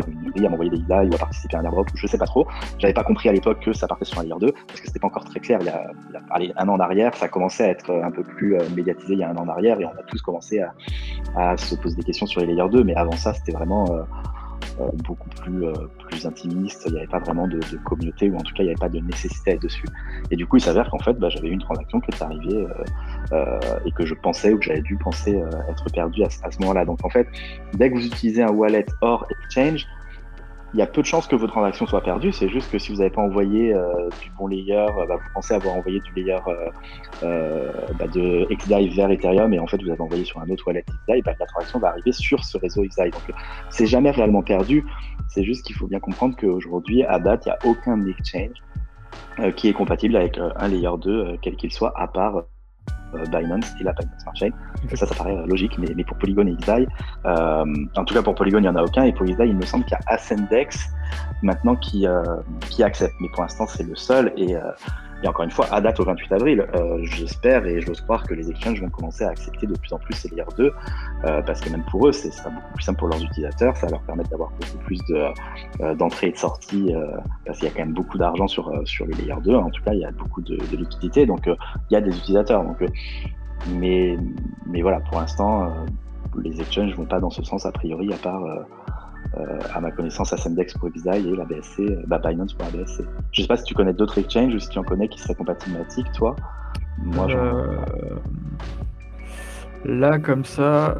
[0.00, 2.46] une à m'envoyer des IDA ou à participer à un airdrop je sais pas trop.
[2.78, 4.98] J'avais pas compris à l'époque que ça partait sur un layer 2 parce que c'était
[4.98, 5.58] pas encore très clair.
[5.60, 8.62] Il y a, un an en arrière, ça commençait à être un peu plus euh,
[8.74, 10.74] médiatisé il y a un an en arrière et on a tous commencé à,
[11.36, 12.84] à se poser des questions sur les layers 2.
[12.84, 13.86] Mais avant ça, c'était vraiment
[14.80, 15.64] euh, euh, beaucoup plus,
[16.06, 16.84] plus intimiste.
[16.86, 18.88] Il n'y avait pas vraiment de, communauté ou en tout cas, il n'y avait pas
[18.88, 19.86] de nécessité à dessus.
[20.30, 22.66] Et du coup, il s'avère qu'en fait, bah, j'avais une transaction qui est arrivée
[23.84, 26.84] et que je pensais ou que j'avais dû penser être perdu à, à ce moment-là.
[26.84, 27.28] Donc en fait,
[27.74, 29.86] dès que vous utilisez un wallet hors exchange,
[30.74, 32.32] il y a peu de chances que vos transactions soient perdues.
[32.32, 35.30] C'est juste que si vous n'avez pas envoyé euh, du bon layer, euh, bah, vous
[35.32, 36.36] pensez avoir envoyé du layer
[37.22, 40.66] euh, bah, de XDAI vers Ethereum et en fait vous avez envoyé sur un autre
[40.66, 43.10] wallet XDAI, bah, la transaction va arriver sur ce réseau XDAI.
[43.10, 43.22] Donc
[43.70, 44.84] c'est jamais réellement perdu.
[45.28, 48.56] C'est juste qu'il faut bien comprendre qu'aujourd'hui, à date, il n'y a aucun exchange
[49.56, 52.44] qui est compatible avec un layer 2, quel qu'il soit, à part
[53.30, 54.50] Binance et la Binance Smart Chain.
[54.94, 56.86] Ça, ça paraît euh, logique, mais, mais pour Polygon et XDAI,
[57.26, 57.64] euh,
[57.96, 59.64] en tout cas pour Polygon, il n'y en a aucun, et pour XDAI, il me
[59.64, 60.90] semble qu'il y a Ascendex
[61.42, 62.06] maintenant qui,
[62.70, 64.56] qui accepte, mais pour l'instant, c'est le seul, et
[65.24, 68.34] et encore une fois, à date au 28 avril, euh, j'espère et j'ose croire que
[68.34, 70.70] les exchanges vont commencer à accepter de plus en plus ces layers 2,
[71.24, 74.02] euh, parce que même pour eux, c'est beaucoup plus simple pour leurs utilisateurs, ça leur
[74.02, 76.92] permettre d'avoir beaucoup plus euh, d'entrées et de sorties,
[77.46, 79.82] parce qu'il y a quand même beaucoup d'argent sur, sur les layers 2, en tout
[79.82, 82.62] cas, il y a beaucoup de, de liquidités, donc il y a des utilisateurs.
[82.62, 82.84] Donc,
[83.70, 84.18] mais,
[84.66, 85.72] mais voilà, pour l'instant,
[86.38, 88.44] les exchanges vont pas dans ce sens a priori, à part
[89.74, 93.04] à ma connaissance, Ascendex pour XDAI et la BSC, euh, bah, Binance pour la BSC.
[93.32, 95.34] Je sais pas si tu connais d'autres exchanges ou si tu en connais qui seraient
[95.34, 96.36] compatibles avec toi.
[96.98, 97.76] Moi, euh,
[99.84, 100.96] Là, comme ça,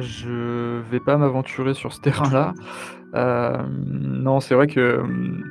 [0.00, 2.54] je vais pas m'aventurer sur ce terrain-là.
[3.14, 5.02] non, c'est vrai que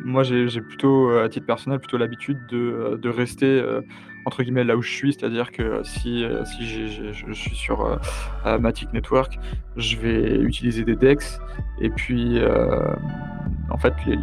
[0.06, 3.62] moi, j'ai plutôt, à titre personnel, plutôt l'habitude de, rester
[4.26, 8.00] entre guillemets là où je suis, c'est-à-dire que si, euh, je suis sur
[8.46, 9.40] euh, Matic Network,
[9.78, 11.40] je vais utiliser des DEX
[11.80, 12.94] et puis euh,
[13.70, 14.18] en fait les,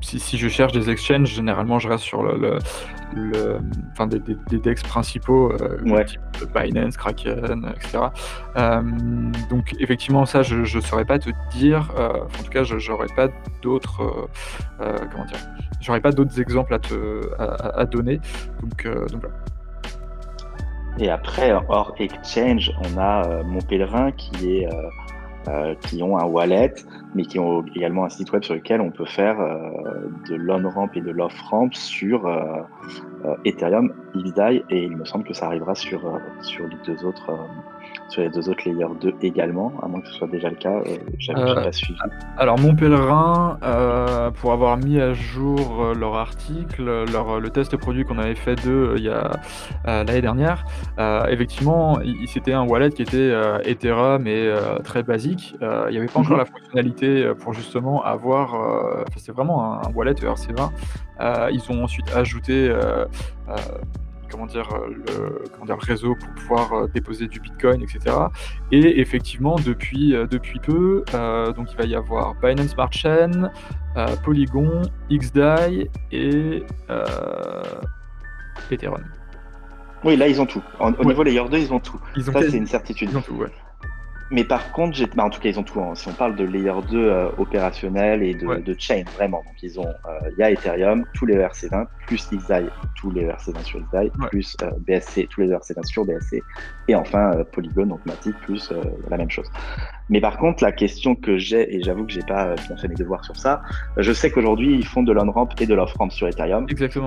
[0.00, 2.58] si, je cherche des exchanges, généralement je reste sur le,
[3.14, 3.58] le,
[3.92, 6.20] enfin des, des, DEX principaux, euh, type
[6.54, 7.98] Binance, Kraken, etc.
[8.56, 8.82] Euh,
[9.50, 11.92] donc effectivement, ça, je ne saurais pas te dire.
[11.98, 13.28] Euh, en tout cas, je n'aurais pas
[13.62, 14.28] d'autres,
[14.78, 15.38] comment dire,
[15.80, 18.20] j'aurais pas d'autres exemples à te à, donner.
[18.60, 19.36] Donc, donc voilà.
[20.98, 24.68] Et après, hors exchange, on a Mon Pèlerin qui est
[25.82, 26.74] qui ont un wallet,
[27.16, 29.70] mais qui ont également un site web sur lequel on peut faire euh,
[30.28, 32.62] de l'on-ramp et de l'off-ramp sur euh,
[33.46, 37.32] Ethereum, XDAI, et il me semble que ça arrivera sur, sur les deux autres
[38.08, 40.80] sur les deux autres layers 2 également, à moins que ce soit déjà le cas.
[40.86, 41.98] Euh, J'avais euh, pas suivi.
[42.36, 47.76] Alors, mon pèlerin, euh, pour avoir mis à jour euh, leur article, leur, le test
[47.76, 49.30] produit qu'on avait fait d'eux il y a
[49.84, 50.64] l'année dernière,
[51.28, 53.32] effectivement, c'était un wallet qui était
[53.64, 54.52] Ethereum et
[54.84, 55.54] très basique.
[55.60, 56.38] il n'y avait pas encore mhm.
[56.38, 57.05] la fonctionnalité
[57.40, 59.06] pour justement avoir.
[59.16, 60.70] c'est vraiment un, wallet ERC20.
[61.52, 62.72] ils ont ensuite ajouté
[64.30, 68.16] comment dire, euh, le, comment dire, le réseau pour pouvoir euh, déposer du Bitcoin, etc.
[68.72, 71.04] Et effectivement, depuis, euh, depuis peu,
[71.56, 73.50] donc il va y avoir Binance Smart Chain,
[74.24, 76.64] Polygon, XDAI et
[78.70, 79.04] Ethereum.
[80.04, 80.62] Oui, là, ils ont tout.
[80.78, 81.98] au niveau layer 2, ils ont tout.
[82.16, 83.10] Ils ont Ça, c'est une certitude.
[83.10, 83.50] Ils ont tout, ouais.
[84.30, 85.80] Mais par contre, bah, en tout cas, ils ont tout.
[85.80, 85.94] Hein.
[85.94, 89.38] Si on parle de layer 2 euh, opérationnel et de, de, chain, vraiment.
[89.38, 93.26] Donc, ils ont, euh, il y a Ethereum, tous les ERC20, plus XDAI, tous les
[93.26, 96.42] ERC20 sur XDAI, plus euh, BSC, tous les ERC20 sur BSC,
[96.88, 98.72] et enfin Polygon, donc Matic, plus
[99.08, 99.50] la même chose.
[100.08, 102.94] Mais par contre, la question que j'ai, et j'avoue que j'ai pas bien fait mes
[102.94, 103.62] devoirs sur ça,
[103.96, 106.66] je sais qu'aujourd'hui, ils font de l'on-ramp et de l'off-ramp sur Ethereum.
[106.68, 107.06] Exactement.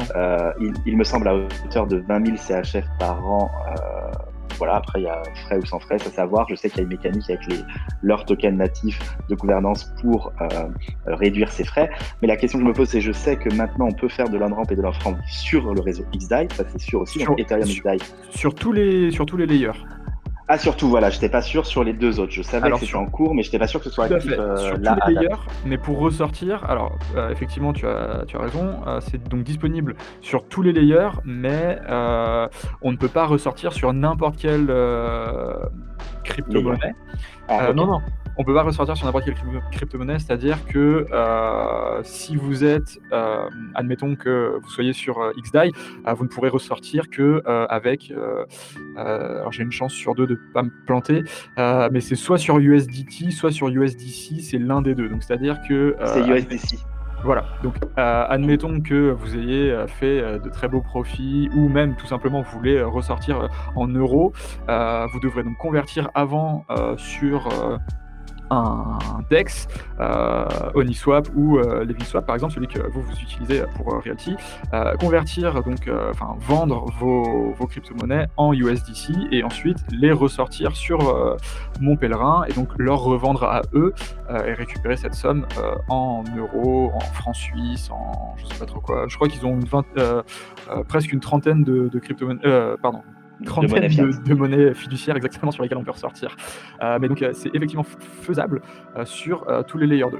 [0.60, 3.50] Il, il, me semble à hauteur de 20 000 CHF par an
[4.60, 6.46] voilà, après, il y a frais ou sans frais, à savoir.
[6.50, 7.60] Je sais qu'il y a une mécanique avec les,
[8.04, 10.68] leurs tokens natifs de gouvernance pour euh,
[11.08, 11.90] réduire ces frais.
[12.22, 14.30] Mais la question que je me pose, c'est je sais que maintenant, on peut faire
[14.30, 17.64] de l'on-ramp et de l'off-ramp sur le réseau XDAI, ça c'est sûr aussi, sur, Ethereum
[17.64, 17.98] XDAI.
[18.30, 19.72] Sur tous les, sur tous les layers.
[20.52, 22.32] Ah, surtout, voilà, j'étais pas sûr sur les deux autres.
[22.32, 24.58] Je savais que c'était en cours, mais j'étais pas sûr que ce soit actif euh,
[24.58, 24.98] sur là.
[25.00, 29.00] Tous les layers, mais pour ressortir, alors euh, effectivement, tu as, tu as raison, euh,
[29.00, 31.80] c'est donc disponible sur tous les layers, mais
[32.82, 34.74] on ne peut pas ressortir sur n'importe quelle
[36.24, 36.96] crypto-monnaie.
[37.48, 38.02] Ah, non, non,
[38.40, 39.36] on peut pas ressortir sur n'importe quelle
[39.70, 45.72] crypto-monnaie, c'est-à-dire que euh, si vous êtes, euh, admettons que vous soyez sur euh, XDAI,
[46.16, 48.14] vous ne pourrez ressortir que avec,
[48.96, 51.24] alors j'ai une chance sur deux de ne pas me planter,
[51.58, 55.10] mais c'est soit sur USDT, soit sur USDC, c'est l'un des deux.
[55.10, 56.80] Donc c'est-à-dire que c'est USDC.
[57.24, 62.42] Voilà, donc admettons que vous ayez fait de très beaux profits ou même tout simplement
[62.42, 64.32] vous voulez ressortir en euros,
[64.68, 66.66] vous devrez donc convertir avant
[66.98, 67.50] sur
[68.50, 68.98] un
[69.30, 69.68] DEX,
[70.00, 74.36] euh, Oniswap ou euh, LeviSwap par exemple, celui que vous, vous utilisez pour euh, Realty,
[74.74, 81.00] euh, convertir, donc, enfin vendre vos, vos crypto-monnaies en USDC et ensuite les ressortir sur
[81.80, 83.94] mon pèlerin et donc leur revendre à eux
[84.30, 85.46] et récupérer cette somme
[85.88, 89.06] en euros, en francs suisses, en je sais pas trop quoi.
[89.08, 93.02] Je crois qu'ils ont une presque une trentaine de, de crypto-monnaies, pardon,
[93.46, 93.88] trentaine
[94.26, 96.36] de, monnaies fiduciaires exactement sur lesquelles on peut ressortir.
[96.82, 97.86] Euh, mais donc euh, c'est effectivement
[98.22, 98.62] faisable
[98.96, 100.20] euh, sur tous les layers 2.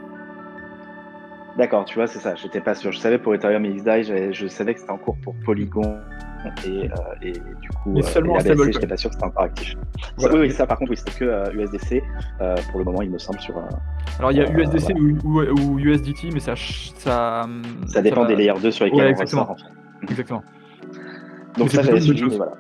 [1.58, 2.36] D'accord, tu vois, c'est ça.
[2.36, 2.92] J'étais pas sûr.
[2.92, 6.00] Je savais pour Ethereum et XDAI, je savais que c'était en cours pour Polygon
[6.66, 6.90] et,
[7.22, 9.76] et du coup, mais seulement euh, j'étais pas sûr que c'était encore actif.
[10.20, 12.02] Oui, oui, ça par contre, oui, c'était que USDC
[12.70, 13.56] pour le moment, il me semble sur.
[14.20, 14.94] Alors il y a USDC
[15.26, 17.46] ou, ou, USDT, mais ça, ça,
[17.88, 19.52] ça dépend des layers 2 sur lesquels on ressort.
[19.52, 19.64] En fait.
[20.04, 20.44] Exactement.
[21.58, 22.54] Donc ça, j'avais suivi, mais voilà.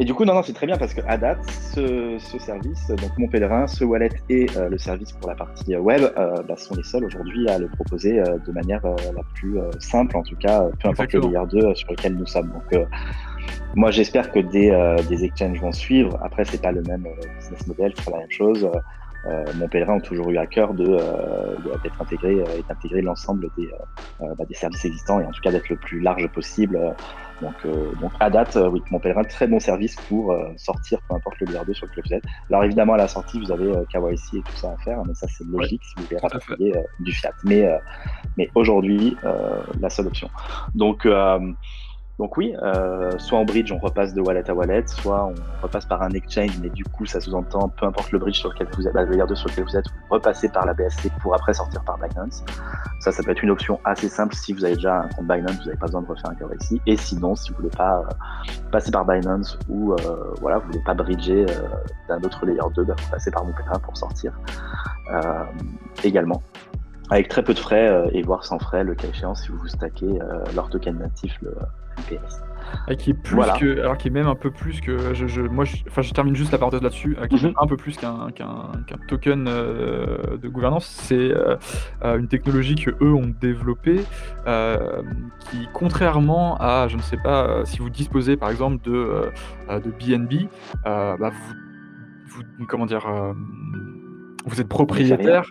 [0.00, 3.28] Et du coup, non, non, c'est très bien parce qu'à date, ce, service, donc mon
[3.28, 6.82] pèlerin, ce wallet et euh, le service pour la partie web euh, bah, sont les
[6.82, 10.88] seuls aujourd'hui à le proposer euh, de manière la plus simple, en tout cas, peu
[10.88, 12.50] importe le layer 2 sur lequel nous sommes.
[12.50, 12.88] Donc,
[13.74, 14.70] moi, j'espère que des,
[15.10, 16.18] des exchanges vont suivre.
[16.22, 17.06] Après, c'est pas le même
[17.38, 18.70] business model, c'est pas la même chose.
[19.24, 20.84] Mon pèlerin ont toujours eu à cœur de,
[21.82, 23.72] d'être intégré et d'intégrer l'ensemble des,
[24.18, 26.78] bah, des services existants et en tout cas d'être le plus large possible
[27.40, 30.98] donc, euh, donc à date, euh, oui, mon pèlerin, très bon service pour euh, sortir
[31.08, 32.24] peu importe le BR2 sur lequel vous êtes.
[32.50, 35.26] Alors évidemment, à la sortie, vous avez KYC et tout ça à faire, mais ça
[35.28, 37.32] c'est logique si vous voulez rapatrier du fiat.
[37.44, 37.66] Mais,
[38.36, 40.28] mais aujourd'hui, la seule option.
[40.74, 41.06] Donc,
[42.20, 45.86] donc oui, euh, soit en bridge, on repasse de wallet à wallet, soit on repasse
[45.86, 48.86] par un exchange, mais du coup, ça sous-entend, peu importe le bridge sur lequel vous
[48.86, 51.54] êtes, la layer 2 sur lequel vous êtes, vous repassez par la BSC pour après
[51.54, 52.44] sortir par Binance.
[53.00, 55.56] Ça, ça peut être une option assez simple si vous avez déjà un compte Binance,
[55.60, 56.82] vous n'avez pas besoin de refaire un KYC.
[56.86, 60.84] Et sinon, si vous voulez pas euh, passer par Binance ou euh, voilà, vous voulez
[60.84, 61.46] pas bridger
[62.06, 64.38] d'un autre layer 2, bah, vous passez par mon pèlerin pour sortir
[66.04, 66.42] également.
[67.08, 69.68] avec très peu de frais et voire sans frais, le cas échéant, si vous vous
[69.68, 70.18] stackez
[70.54, 71.54] leur token natif, le
[72.98, 75.76] Qui est plus que, alors qui est même un peu plus que, je, moi, je,
[75.88, 77.54] enfin, je termine juste la parenthèse là-dessus, qui est mhm.
[77.60, 78.72] un peu plus qu'un qu'un
[79.08, 80.86] token euh, de gouvernance.
[80.86, 81.56] C'est euh,
[82.04, 84.00] euh, une technologie que eux ont développée,
[85.50, 89.30] qui, contrairement à, je ne sais pas, si vous disposez par exemple de
[89.68, 90.48] de BNB,
[90.84, 91.54] bah, vous,
[92.58, 93.06] vous, comment dire,
[94.46, 95.44] vous êtes propriétaire.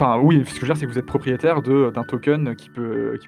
[0.00, 2.70] Enfin, oui, ce que je veux dire, c'est que vous êtes propriétaire d'un token qui
[2.70, 3.18] peut,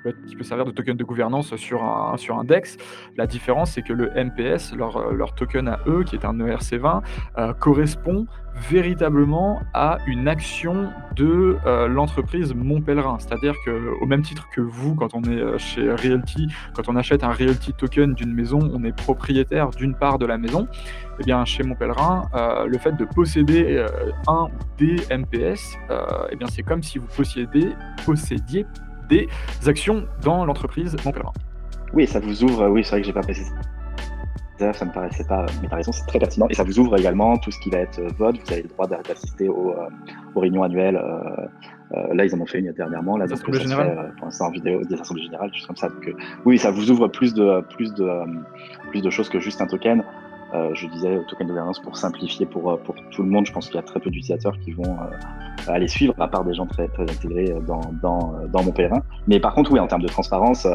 [0.43, 2.77] servir de token de gouvernance sur un, sur DEX.
[3.17, 7.03] La différence, c'est que le MPS, leur, leur, token à eux, qui est un ERC20,
[7.39, 13.19] euh, correspond véritablement à une action de euh, l'entreprise Mon Pèlerin.
[13.19, 16.97] C'est-à-dire que, au même titre que vous, quand on est euh, chez Realty, quand on
[16.97, 20.69] achète un Realty token d'une maison, on est propriétaire d'une part de la maison.
[21.21, 23.85] Eh bien, chez Mon Pèlerin, euh, le fait de posséder
[24.27, 25.77] un des MPS,
[26.31, 28.67] eh bien, c'est comme si vous possédiez, possédiez
[29.09, 29.29] des
[29.67, 31.33] actions dans l'entreprise Mon Pèlerin.
[31.93, 33.53] Oui, ça vous ouvre, oui, c'est vrai que j'ai pas précisé
[34.73, 36.47] ça me paraissait pas, mais t'as raison, c'est très pertinent.
[36.51, 38.37] Et ça vous ouvre également tout ce qui va être euh, vote.
[38.45, 39.89] Vous avez le droit d'assister aux, euh,
[40.35, 40.97] aux, réunions annuelles.
[40.97, 43.17] Euh, là, ils en ont fait une dernièrement.
[43.17, 44.13] Là, des assemblées générales.
[44.19, 45.89] pour l'instant, en vidéo, des assemblées générales, juste comme ça.
[45.89, 48.09] Donc, oui, ça vous ouvre plus de, plus de,
[48.91, 50.05] plus de choses que juste un token.
[50.53, 53.47] je disais token de gouvernance pour simplifier pour, pour tout le monde.
[53.47, 54.99] Je pense qu'il y a très peu d'utilisateurs qui vont
[55.67, 59.03] aller suivre, à part des gens très, très intégrés dans, dans, dans mon pèlerin.
[59.27, 60.69] Mais par contre, oui, en termes de transparence,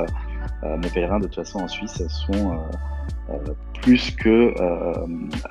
[0.63, 2.58] mon pèlerin, de toute façon, en Suisse, sont
[3.30, 3.38] euh,
[3.86, 4.93] plus que euh,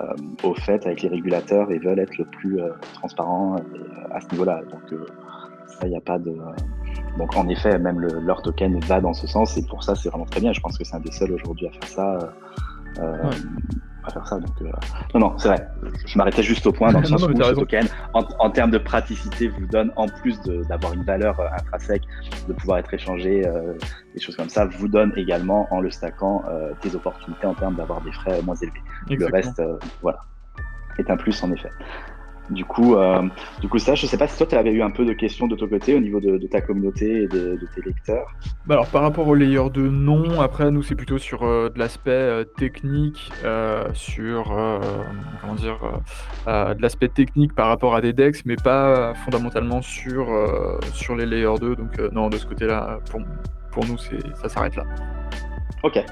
[0.00, 2.58] euh, au fait avec les régulateurs et veulent être le plus
[2.94, 3.54] transparent
[4.10, 4.60] à ce niveau-là.
[4.72, 5.00] Donc
[5.68, 6.36] ça, il n'y a pas de.
[7.16, 10.24] Donc en effet, même leur token va dans ce sens et pour ça, c'est vraiment
[10.24, 10.52] très bien.
[10.52, 12.34] Je pense que c'est un des seuls aujourd'hui à faire ça.
[12.98, 13.30] Euh,
[14.06, 14.38] à faire ça.
[14.38, 14.66] Donc, euh,
[15.14, 15.66] non, non, c'est vrai.
[16.06, 19.48] Je m'arrêtais juste au point dans le sens où ce token, en, termes de praticité,
[19.48, 22.02] vous donne, en plus d'avoir une valeur euh, intrinsèque,
[22.46, 23.42] de pouvoir être échangé,
[24.14, 26.44] des choses comme ça, vous donne également, en le stackant,
[26.82, 28.82] des opportunités en termes d'avoir des frais moins élevés.
[29.08, 29.62] Le reste,
[30.02, 30.20] voilà,
[30.98, 31.70] est un plus en effet.
[32.50, 33.22] Du coup, euh,
[33.60, 35.46] du coup, ça, je sais pas si toi, tu avais eu un peu de questions
[35.46, 38.26] de ton côté au niveau de, ta communauté et de, tes lecteurs.
[38.66, 41.78] Bah alors, par rapport au layer de non, après, nous, c'est plutôt sur euh, de
[41.78, 43.32] l'aspect euh, technique,
[43.94, 44.54] sur,
[45.40, 45.78] comment dire,
[46.46, 50.28] de l'aspect technique par rapport à des decks, mais pas fondamentalement sur,
[50.92, 51.76] sur les layers 2.
[51.76, 53.20] Donc, non, de ce côté-là, pour,
[53.70, 54.84] pour nous, ça s'arrête là.
[55.82, 56.02] Ok,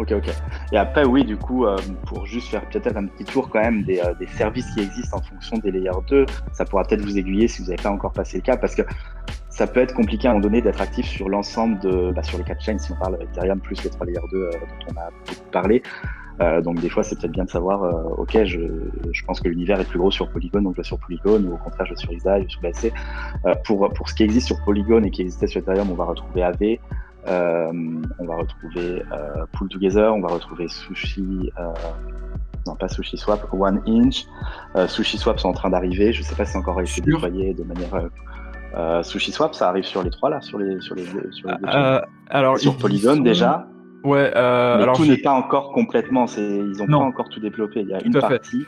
[0.00, 0.30] Ok, ok.
[0.72, 3.82] Et après, oui, du coup, euh, pour juste faire peut-être un petit tour quand même
[3.82, 7.48] des, euh, services qui existent en fonction des layers 2, ça pourra peut-être vous aiguiller
[7.48, 8.80] si vous n'avez pas encore passé le cas, parce que
[9.50, 12.38] ça peut être compliqué à un moment donné d'être actif sur l'ensemble de, bah, sur
[12.38, 14.98] les quatre chains, si on parle Ethereum plus les trois layers 2 euh, dont on
[14.98, 15.10] a
[15.52, 15.82] parlé.
[16.62, 17.82] donc des fois, c'est peut-être bien de savoir,
[18.18, 18.60] ok, je,
[19.12, 21.52] je, pense que l'univers est plus gros sur Polygon, donc je vais sur Polygon, ou
[21.52, 22.92] au contraire, je vais sur XDAI, sur BSC.
[23.66, 26.42] pour, pour ce qui existe sur Polygon et qui existait sur Ethereum, on va retrouver
[26.42, 26.78] AV,
[27.26, 31.72] on va retrouver euh, Pull Together, on va retrouver Sushi, euh,
[32.66, 34.26] non pas Sushi Swap, One Inch.
[34.88, 36.12] Sushi Swap sont en train d'arriver.
[36.12, 39.04] Je sais pas si c'est encore été déployé de manière.
[39.04, 42.58] Sushi Swap, ça arrive sur les trois là, sur les sur les, sur les alors
[42.58, 43.66] sur Polygon déjà.
[44.02, 44.30] Ouais.
[44.32, 46.26] mais alors tout n'est pas encore complètement.
[46.26, 47.80] ils ont pas encore tout développé.
[47.80, 48.66] Il y a une partie.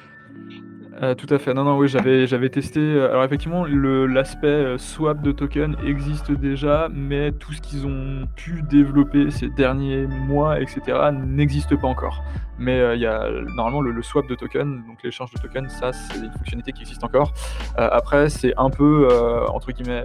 [1.02, 1.52] Euh, tout à fait.
[1.52, 2.78] Non, non, oui, j'avais, j'avais testé.
[2.78, 8.28] Euh, alors effectivement, l'aspect euh, swap de token existe déjà, mais tout ce qu'ils ont
[8.36, 10.80] pu développer ces derniers mois, etc.,
[11.12, 12.22] n'existe pas encore.
[12.58, 16.18] Mais il y a normalement le, swap de token, donc l'échange de token, ça, c'est
[16.18, 17.32] une fonctionnalité qui existe encore.
[17.76, 19.08] après, c'est un peu
[19.48, 20.04] entre guillemets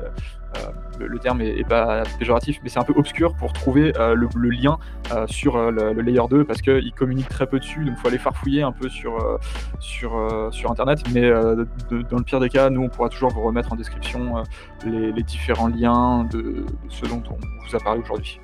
[0.56, 4.50] euh, le, terme est, pas péjoratif, mais c'est un peu obscur pour trouver euh, le,
[4.50, 4.78] lien
[5.12, 8.18] euh, sur le, layer 2 parce qu'il communique très peu dessus, donc il faut aller
[8.18, 9.40] farfouiller un peu sur,
[9.80, 11.04] sur, sur Internet.
[11.14, 14.44] Mais dans le pire des cas, nous, on pourra toujours vous remettre en description
[14.86, 18.40] les, différents liens de, de ce dont on vous a parlé aujourd'hui.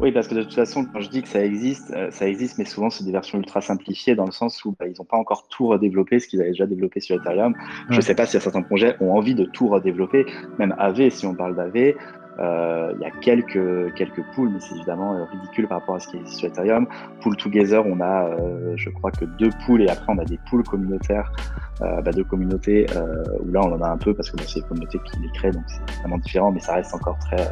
[0.00, 2.56] Oui, parce que de toute façon, quand je dis que ça existe, euh, ça existe,
[2.56, 5.18] mais souvent c'est des versions ultra simplifiées dans le sens où bah, ils n'ont pas
[5.18, 7.54] encore tout redéveloppé, ce qu'ils avaient déjà développé sur Ethereum.
[7.90, 10.24] Je ne sais pas si certains projets ont envie de tout redévelopper,
[10.58, 11.94] même AV, si on parle d'AV.
[12.38, 16.00] Euh, il y a quelques, quelques pools, mais c'est évidemment euh, ridicule par rapport à
[16.00, 16.86] ce qui existe sur Ethereum.
[17.20, 18.30] Pool Together, on a,
[18.76, 21.30] je crois que deux pools, et après on a des pools communautaires,
[21.80, 22.86] bah, deux communautés,
[23.40, 25.50] où là on en a un peu parce que c'est les communautés qui les créent,
[25.50, 27.46] donc c'est vraiment différent, mais ça reste encore très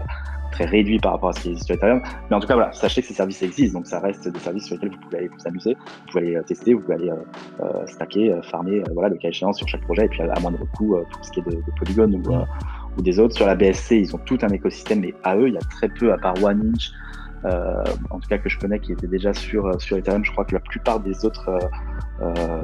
[0.59, 2.03] très réduit par rapport à ce qui existe sur Ethereum.
[2.29, 4.65] Mais en tout cas, voilà, sachez que ces services existent, donc ça reste des services
[4.65, 7.11] sur lesquels vous pouvez aller vous amuser, vous pouvez aller euh, tester, vous pouvez aller
[7.11, 7.17] euh,
[7.63, 10.97] euh, stacker, farmer, voilà, le cas échéant sur chaque projet, et puis à, moindre coût,
[11.13, 13.37] tout ce qui est de, de Polygon ou, ou, des autres.
[13.37, 15.89] Sur la BSC, ils ont tout un écosystème, mais à eux, il y a très
[15.89, 16.91] peu, à part One Inch,
[18.11, 20.25] en tout cas que je connais, qui était déjà sur, sur Ethereum.
[20.25, 21.59] Je crois que la plupart des autres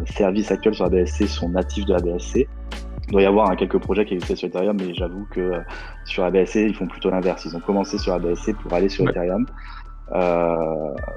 [0.07, 2.49] services actuels sur la BSC sont natifs de la BSC.
[3.09, 5.53] Il doit y avoir hein, quelques projets qui existent sur Ethereum, mais j'avoue que
[6.05, 7.45] sur ABSC, ils font plutôt l'inverse.
[7.45, 9.47] Ils ont commencé sur ABSC pour aller sur Ethereum.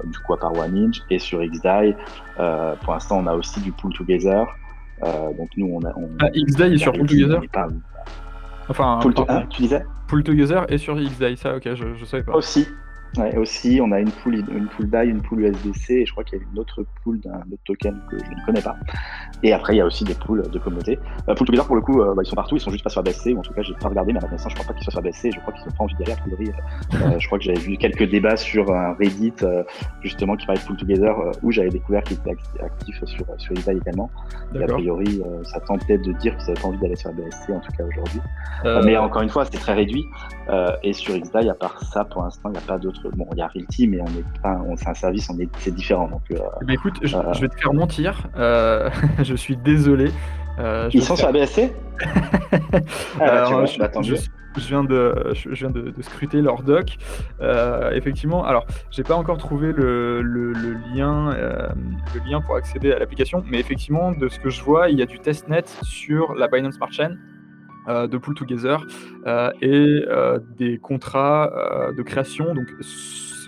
[0.04, 1.96] du coup, à part OneInch et sur XDAI.
[2.82, 4.46] pour l'instant, on a aussi du Pool Together.
[5.02, 5.92] donc nous, on a.
[5.96, 7.40] On, ah, XDAI est sur Pool Together
[8.68, 12.22] Enfin, Pool hein, tu disais Pool Together et sur XDAI, ça, ok, je, je savais
[12.22, 12.34] pas.
[12.34, 12.68] Aussi,
[13.16, 16.24] Ouais, aussi, on a une pool, une pool DAI, une pool USDC, et je crois
[16.24, 18.76] qu'il y a une autre pool d'un autre token que je ne connais pas.
[19.42, 20.98] Et après, il y a aussi des pools de communauté.
[21.28, 22.90] Euh, pool Together, pour le coup, euh, bah, ils sont partout, ils sont juste pas
[22.90, 24.68] sur ABSC, ou en tout cas, j'ai pas regardé, mais à ma connaissance, je crois
[24.68, 26.50] pas qu'ils soient sur ABSC, je crois qu'ils sont pas envie d'aller, a priori.
[26.94, 29.62] Euh, je crois que j'avais vu quelques débats sur un Reddit, euh,
[30.02, 33.78] justement, qui parlait de Pool Together, où j'avais découvert qu'ils étaient actifs sur, sur eBay
[33.78, 34.10] également.
[34.54, 37.60] Et a priori, ça tentait de dire qu'ils n'avaient pas envie d'aller sur ABSC, en
[37.60, 38.20] tout cas aujourd'hui.
[38.84, 40.04] mais encore une fois, c'est très réduit.
[40.82, 42.97] et sur XDAI, à part ça, pour l'instant, il n'y a pas d'autres.
[43.14, 45.74] Bon, il y a Realty, mais on est pas, c'est un service, on est, c'est
[45.74, 46.08] différent.
[46.08, 48.28] Donc, euh, eh ben, écoute, je, vais te faire mentir.
[48.36, 48.90] Euh,
[49.22, 50.10] je suis désolé.
[50.58, 51.72] Euh, Ils sont sur ABSC
[54.56, 56.96] je, viens de, je, viens de, scruter leur doc.
[57.92, 60.52] effectivement, alors, j'ai pas encore trouvé le, le,
[60.94, 61.32] lien,
[62.14, 65.02] le lien pour accéder à l'application, mais effectivement, de ce que je vois, il y
[65.02, 67.16] a du testnet sur la Binance Smart Chain.
[67.88, 68.86] De Pull Together
[69.60, 70.04] et
[70.58, 71.50] des contrats
[71.96, 72.68] de création donc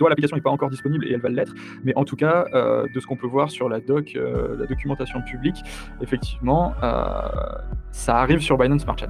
[0.09, 2.99] l'application n'est pas encore disponible et elle va l'être, mais en tout cas, euh, de
[2.99, 5.57] ce qu'on peut voir sur la doc, euh, la documentation publique,
[6.01, 7.21] effectivement, euh,
[7.91, 9.09] ça arrive sur Binance Smart Chain.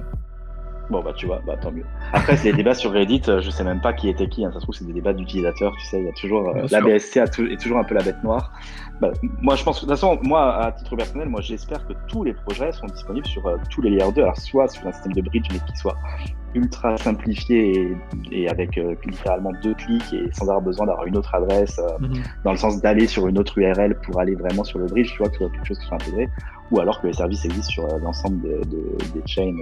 [0.92, 1.86] Bon, bah tu vois, bah tant mieux.
[2.12, 4.50] Après, c'est les débats sur Reddit, je sais même pas qui était qui, hein.
[4.52, 6.54] ça se trouve, c'est des débats d'utilisateurs, tu sais, il y a toujours.
[6.70, 8.52] la BSC est toujours un peu la bête noire.
[9.00, 11.94] Bah, moi, je pense que, de toute façon, moi, à titre personnel, moi, j'espère que
[12.08, 15.14] tous les projets sont disponibles sur tous les layers 2, alors soit sur un système
[15.14, 15.96] de bridge, mais qui soit
[16.54, 17.96] ultra simplifié
[18.30, 21.98] et, avec euh, littéralement deux clics et sans avoir besoin d'avoir une autre adresse, euh,
[21.98, 22.22] mhm.
[22.44, 25.18] dans le sens d'aller sur une autre URL pour aller vraiment sur le bridge, tu
[25.18, 26.28] vois, que ce soit quelque chose qui soit intégré,
[26.70, 29.52] ou alors que les services existent sur euh, l'ensemble des chains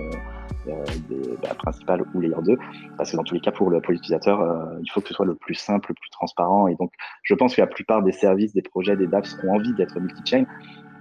[0.67, 2.57] des, bah, principales ou layer 2,
[2.97, 4.41] parce que dans tous les cas, pour l'utilisateur,
[4.83, 7.57] il faut que ce soit le plus simple, le plus transparent, et donc je pense
[7.57, 10.45] que la plupart des services, des projets, des dApps ont envie d'être multi-chain,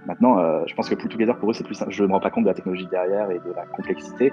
[0.06, 1.92] Maintenant, euh, je pense que Pool Together, pour eux, c'est plus simple.
[1.92, 4.32] Je ne me rends pas compte de la technologie derrière et de la complexité,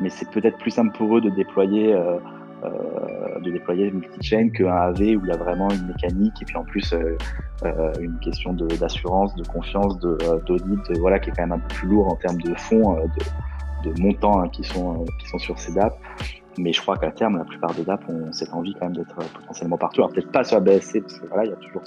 [0.00, 2.16] mais c'est peut-être plus simple pour eux de déployer, euh,
[2.64, 6.56] euh, de déployer multi-chain qu'un AV où il y a vraiment une mécanique et puis
[6.56, 7.16] en plus euh,
[7.64, 11.88] euh, une question d'assurance, de, confiance, d'audit, voilà, qui est quand même un peu plus
[11.88, 15.74] lourd en termes de fonds, de, de montants hein, qui, sont, qui sont sur ces
[15.74, 15.92] DAP.
[16.58, 19.16] Mais je crois qu'à terme, la plupart des DAP ont cette envie quand même d'être
[19.34, 20.02] potentiellement partout.
[20.02, 21.82] Alors peut-être pas sur la BSC, parce que voilà, il y a toujours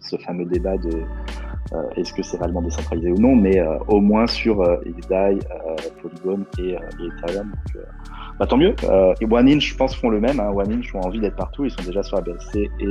[0.00, 1.04] ce fameux débat de euh,
[1.96, 5.38] est-ce que c'est réellement décentralisé ou non, mais euh, au moins sur euh, XDAI,
[6.02, 7.52] Polygon et, Ethereum.
[8.38, 8.74] bah, tant mieux.
[9.20, 10.40] et OneInch, je pense, font le même.
[10.40, 10.50] Hein.
[10.52, 11.64] OneInch ont envie d'être partout.
[11.64, 12.88] Ils sont déjà sur ABLC et,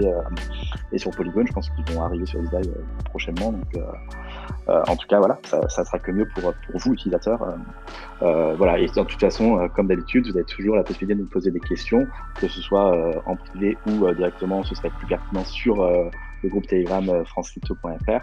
[0.94, 1.44] et sur Polygon.
[1.46, 2.70] Je pense qu'ils vont arriver sur XDAI
[3.06, 3.52] prochainement.
[3.52, 3.84] Donc,
[4.68, 7.40] en tout cas, voilà, ça, ça, sera que mieux pour, pour vous, utilisateurs.
[8.22, 11.52] voilà, et de toute façon, comme d'habitude, vous avez toujours la possibilité de nous poser
[11.52, 12.08] des questions,
[12.40, 15.84] que ce soit en privé ou directement, ce serait plus pertinent sur
[16.44, 18.22] le groupe Telegram francecrypto.fr.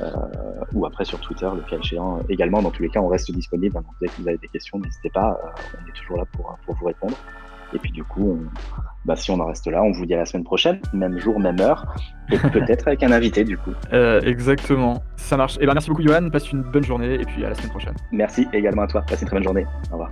[0.00, 2.20] Euh, ou après sur Twitter, le cas échéant.
[2.28, 3.74] Également, dans tous les cas, on reste disponible.
[3.74, 5.38] Donc, dès que vous avez des questions, n'hésitez pas.
[5.44, 7.16] Euh, on est toujours là pour, pour vous répondre.
[7.72, 8.38] Et puis du coup,
[9.04, 11.38] bah, si on en reste là, on vous dit à la semaine prochaine, même jour,
[11.38, 11.94] même heure,
[12.30, 13.70] et peut-être avec un invité du coup.
[13.92, 15.56] Euh, exactement, ça marche.
[15.56, 17.70] Et eh ben merci beaucoup Johan, passe une bonne journée et puis à la semaine
[17.70, 17.94] prochaine.
[18.12, 19.66] Merci également à toi, passe une très bonne journée.
[19.90, 20.10] Au revoir.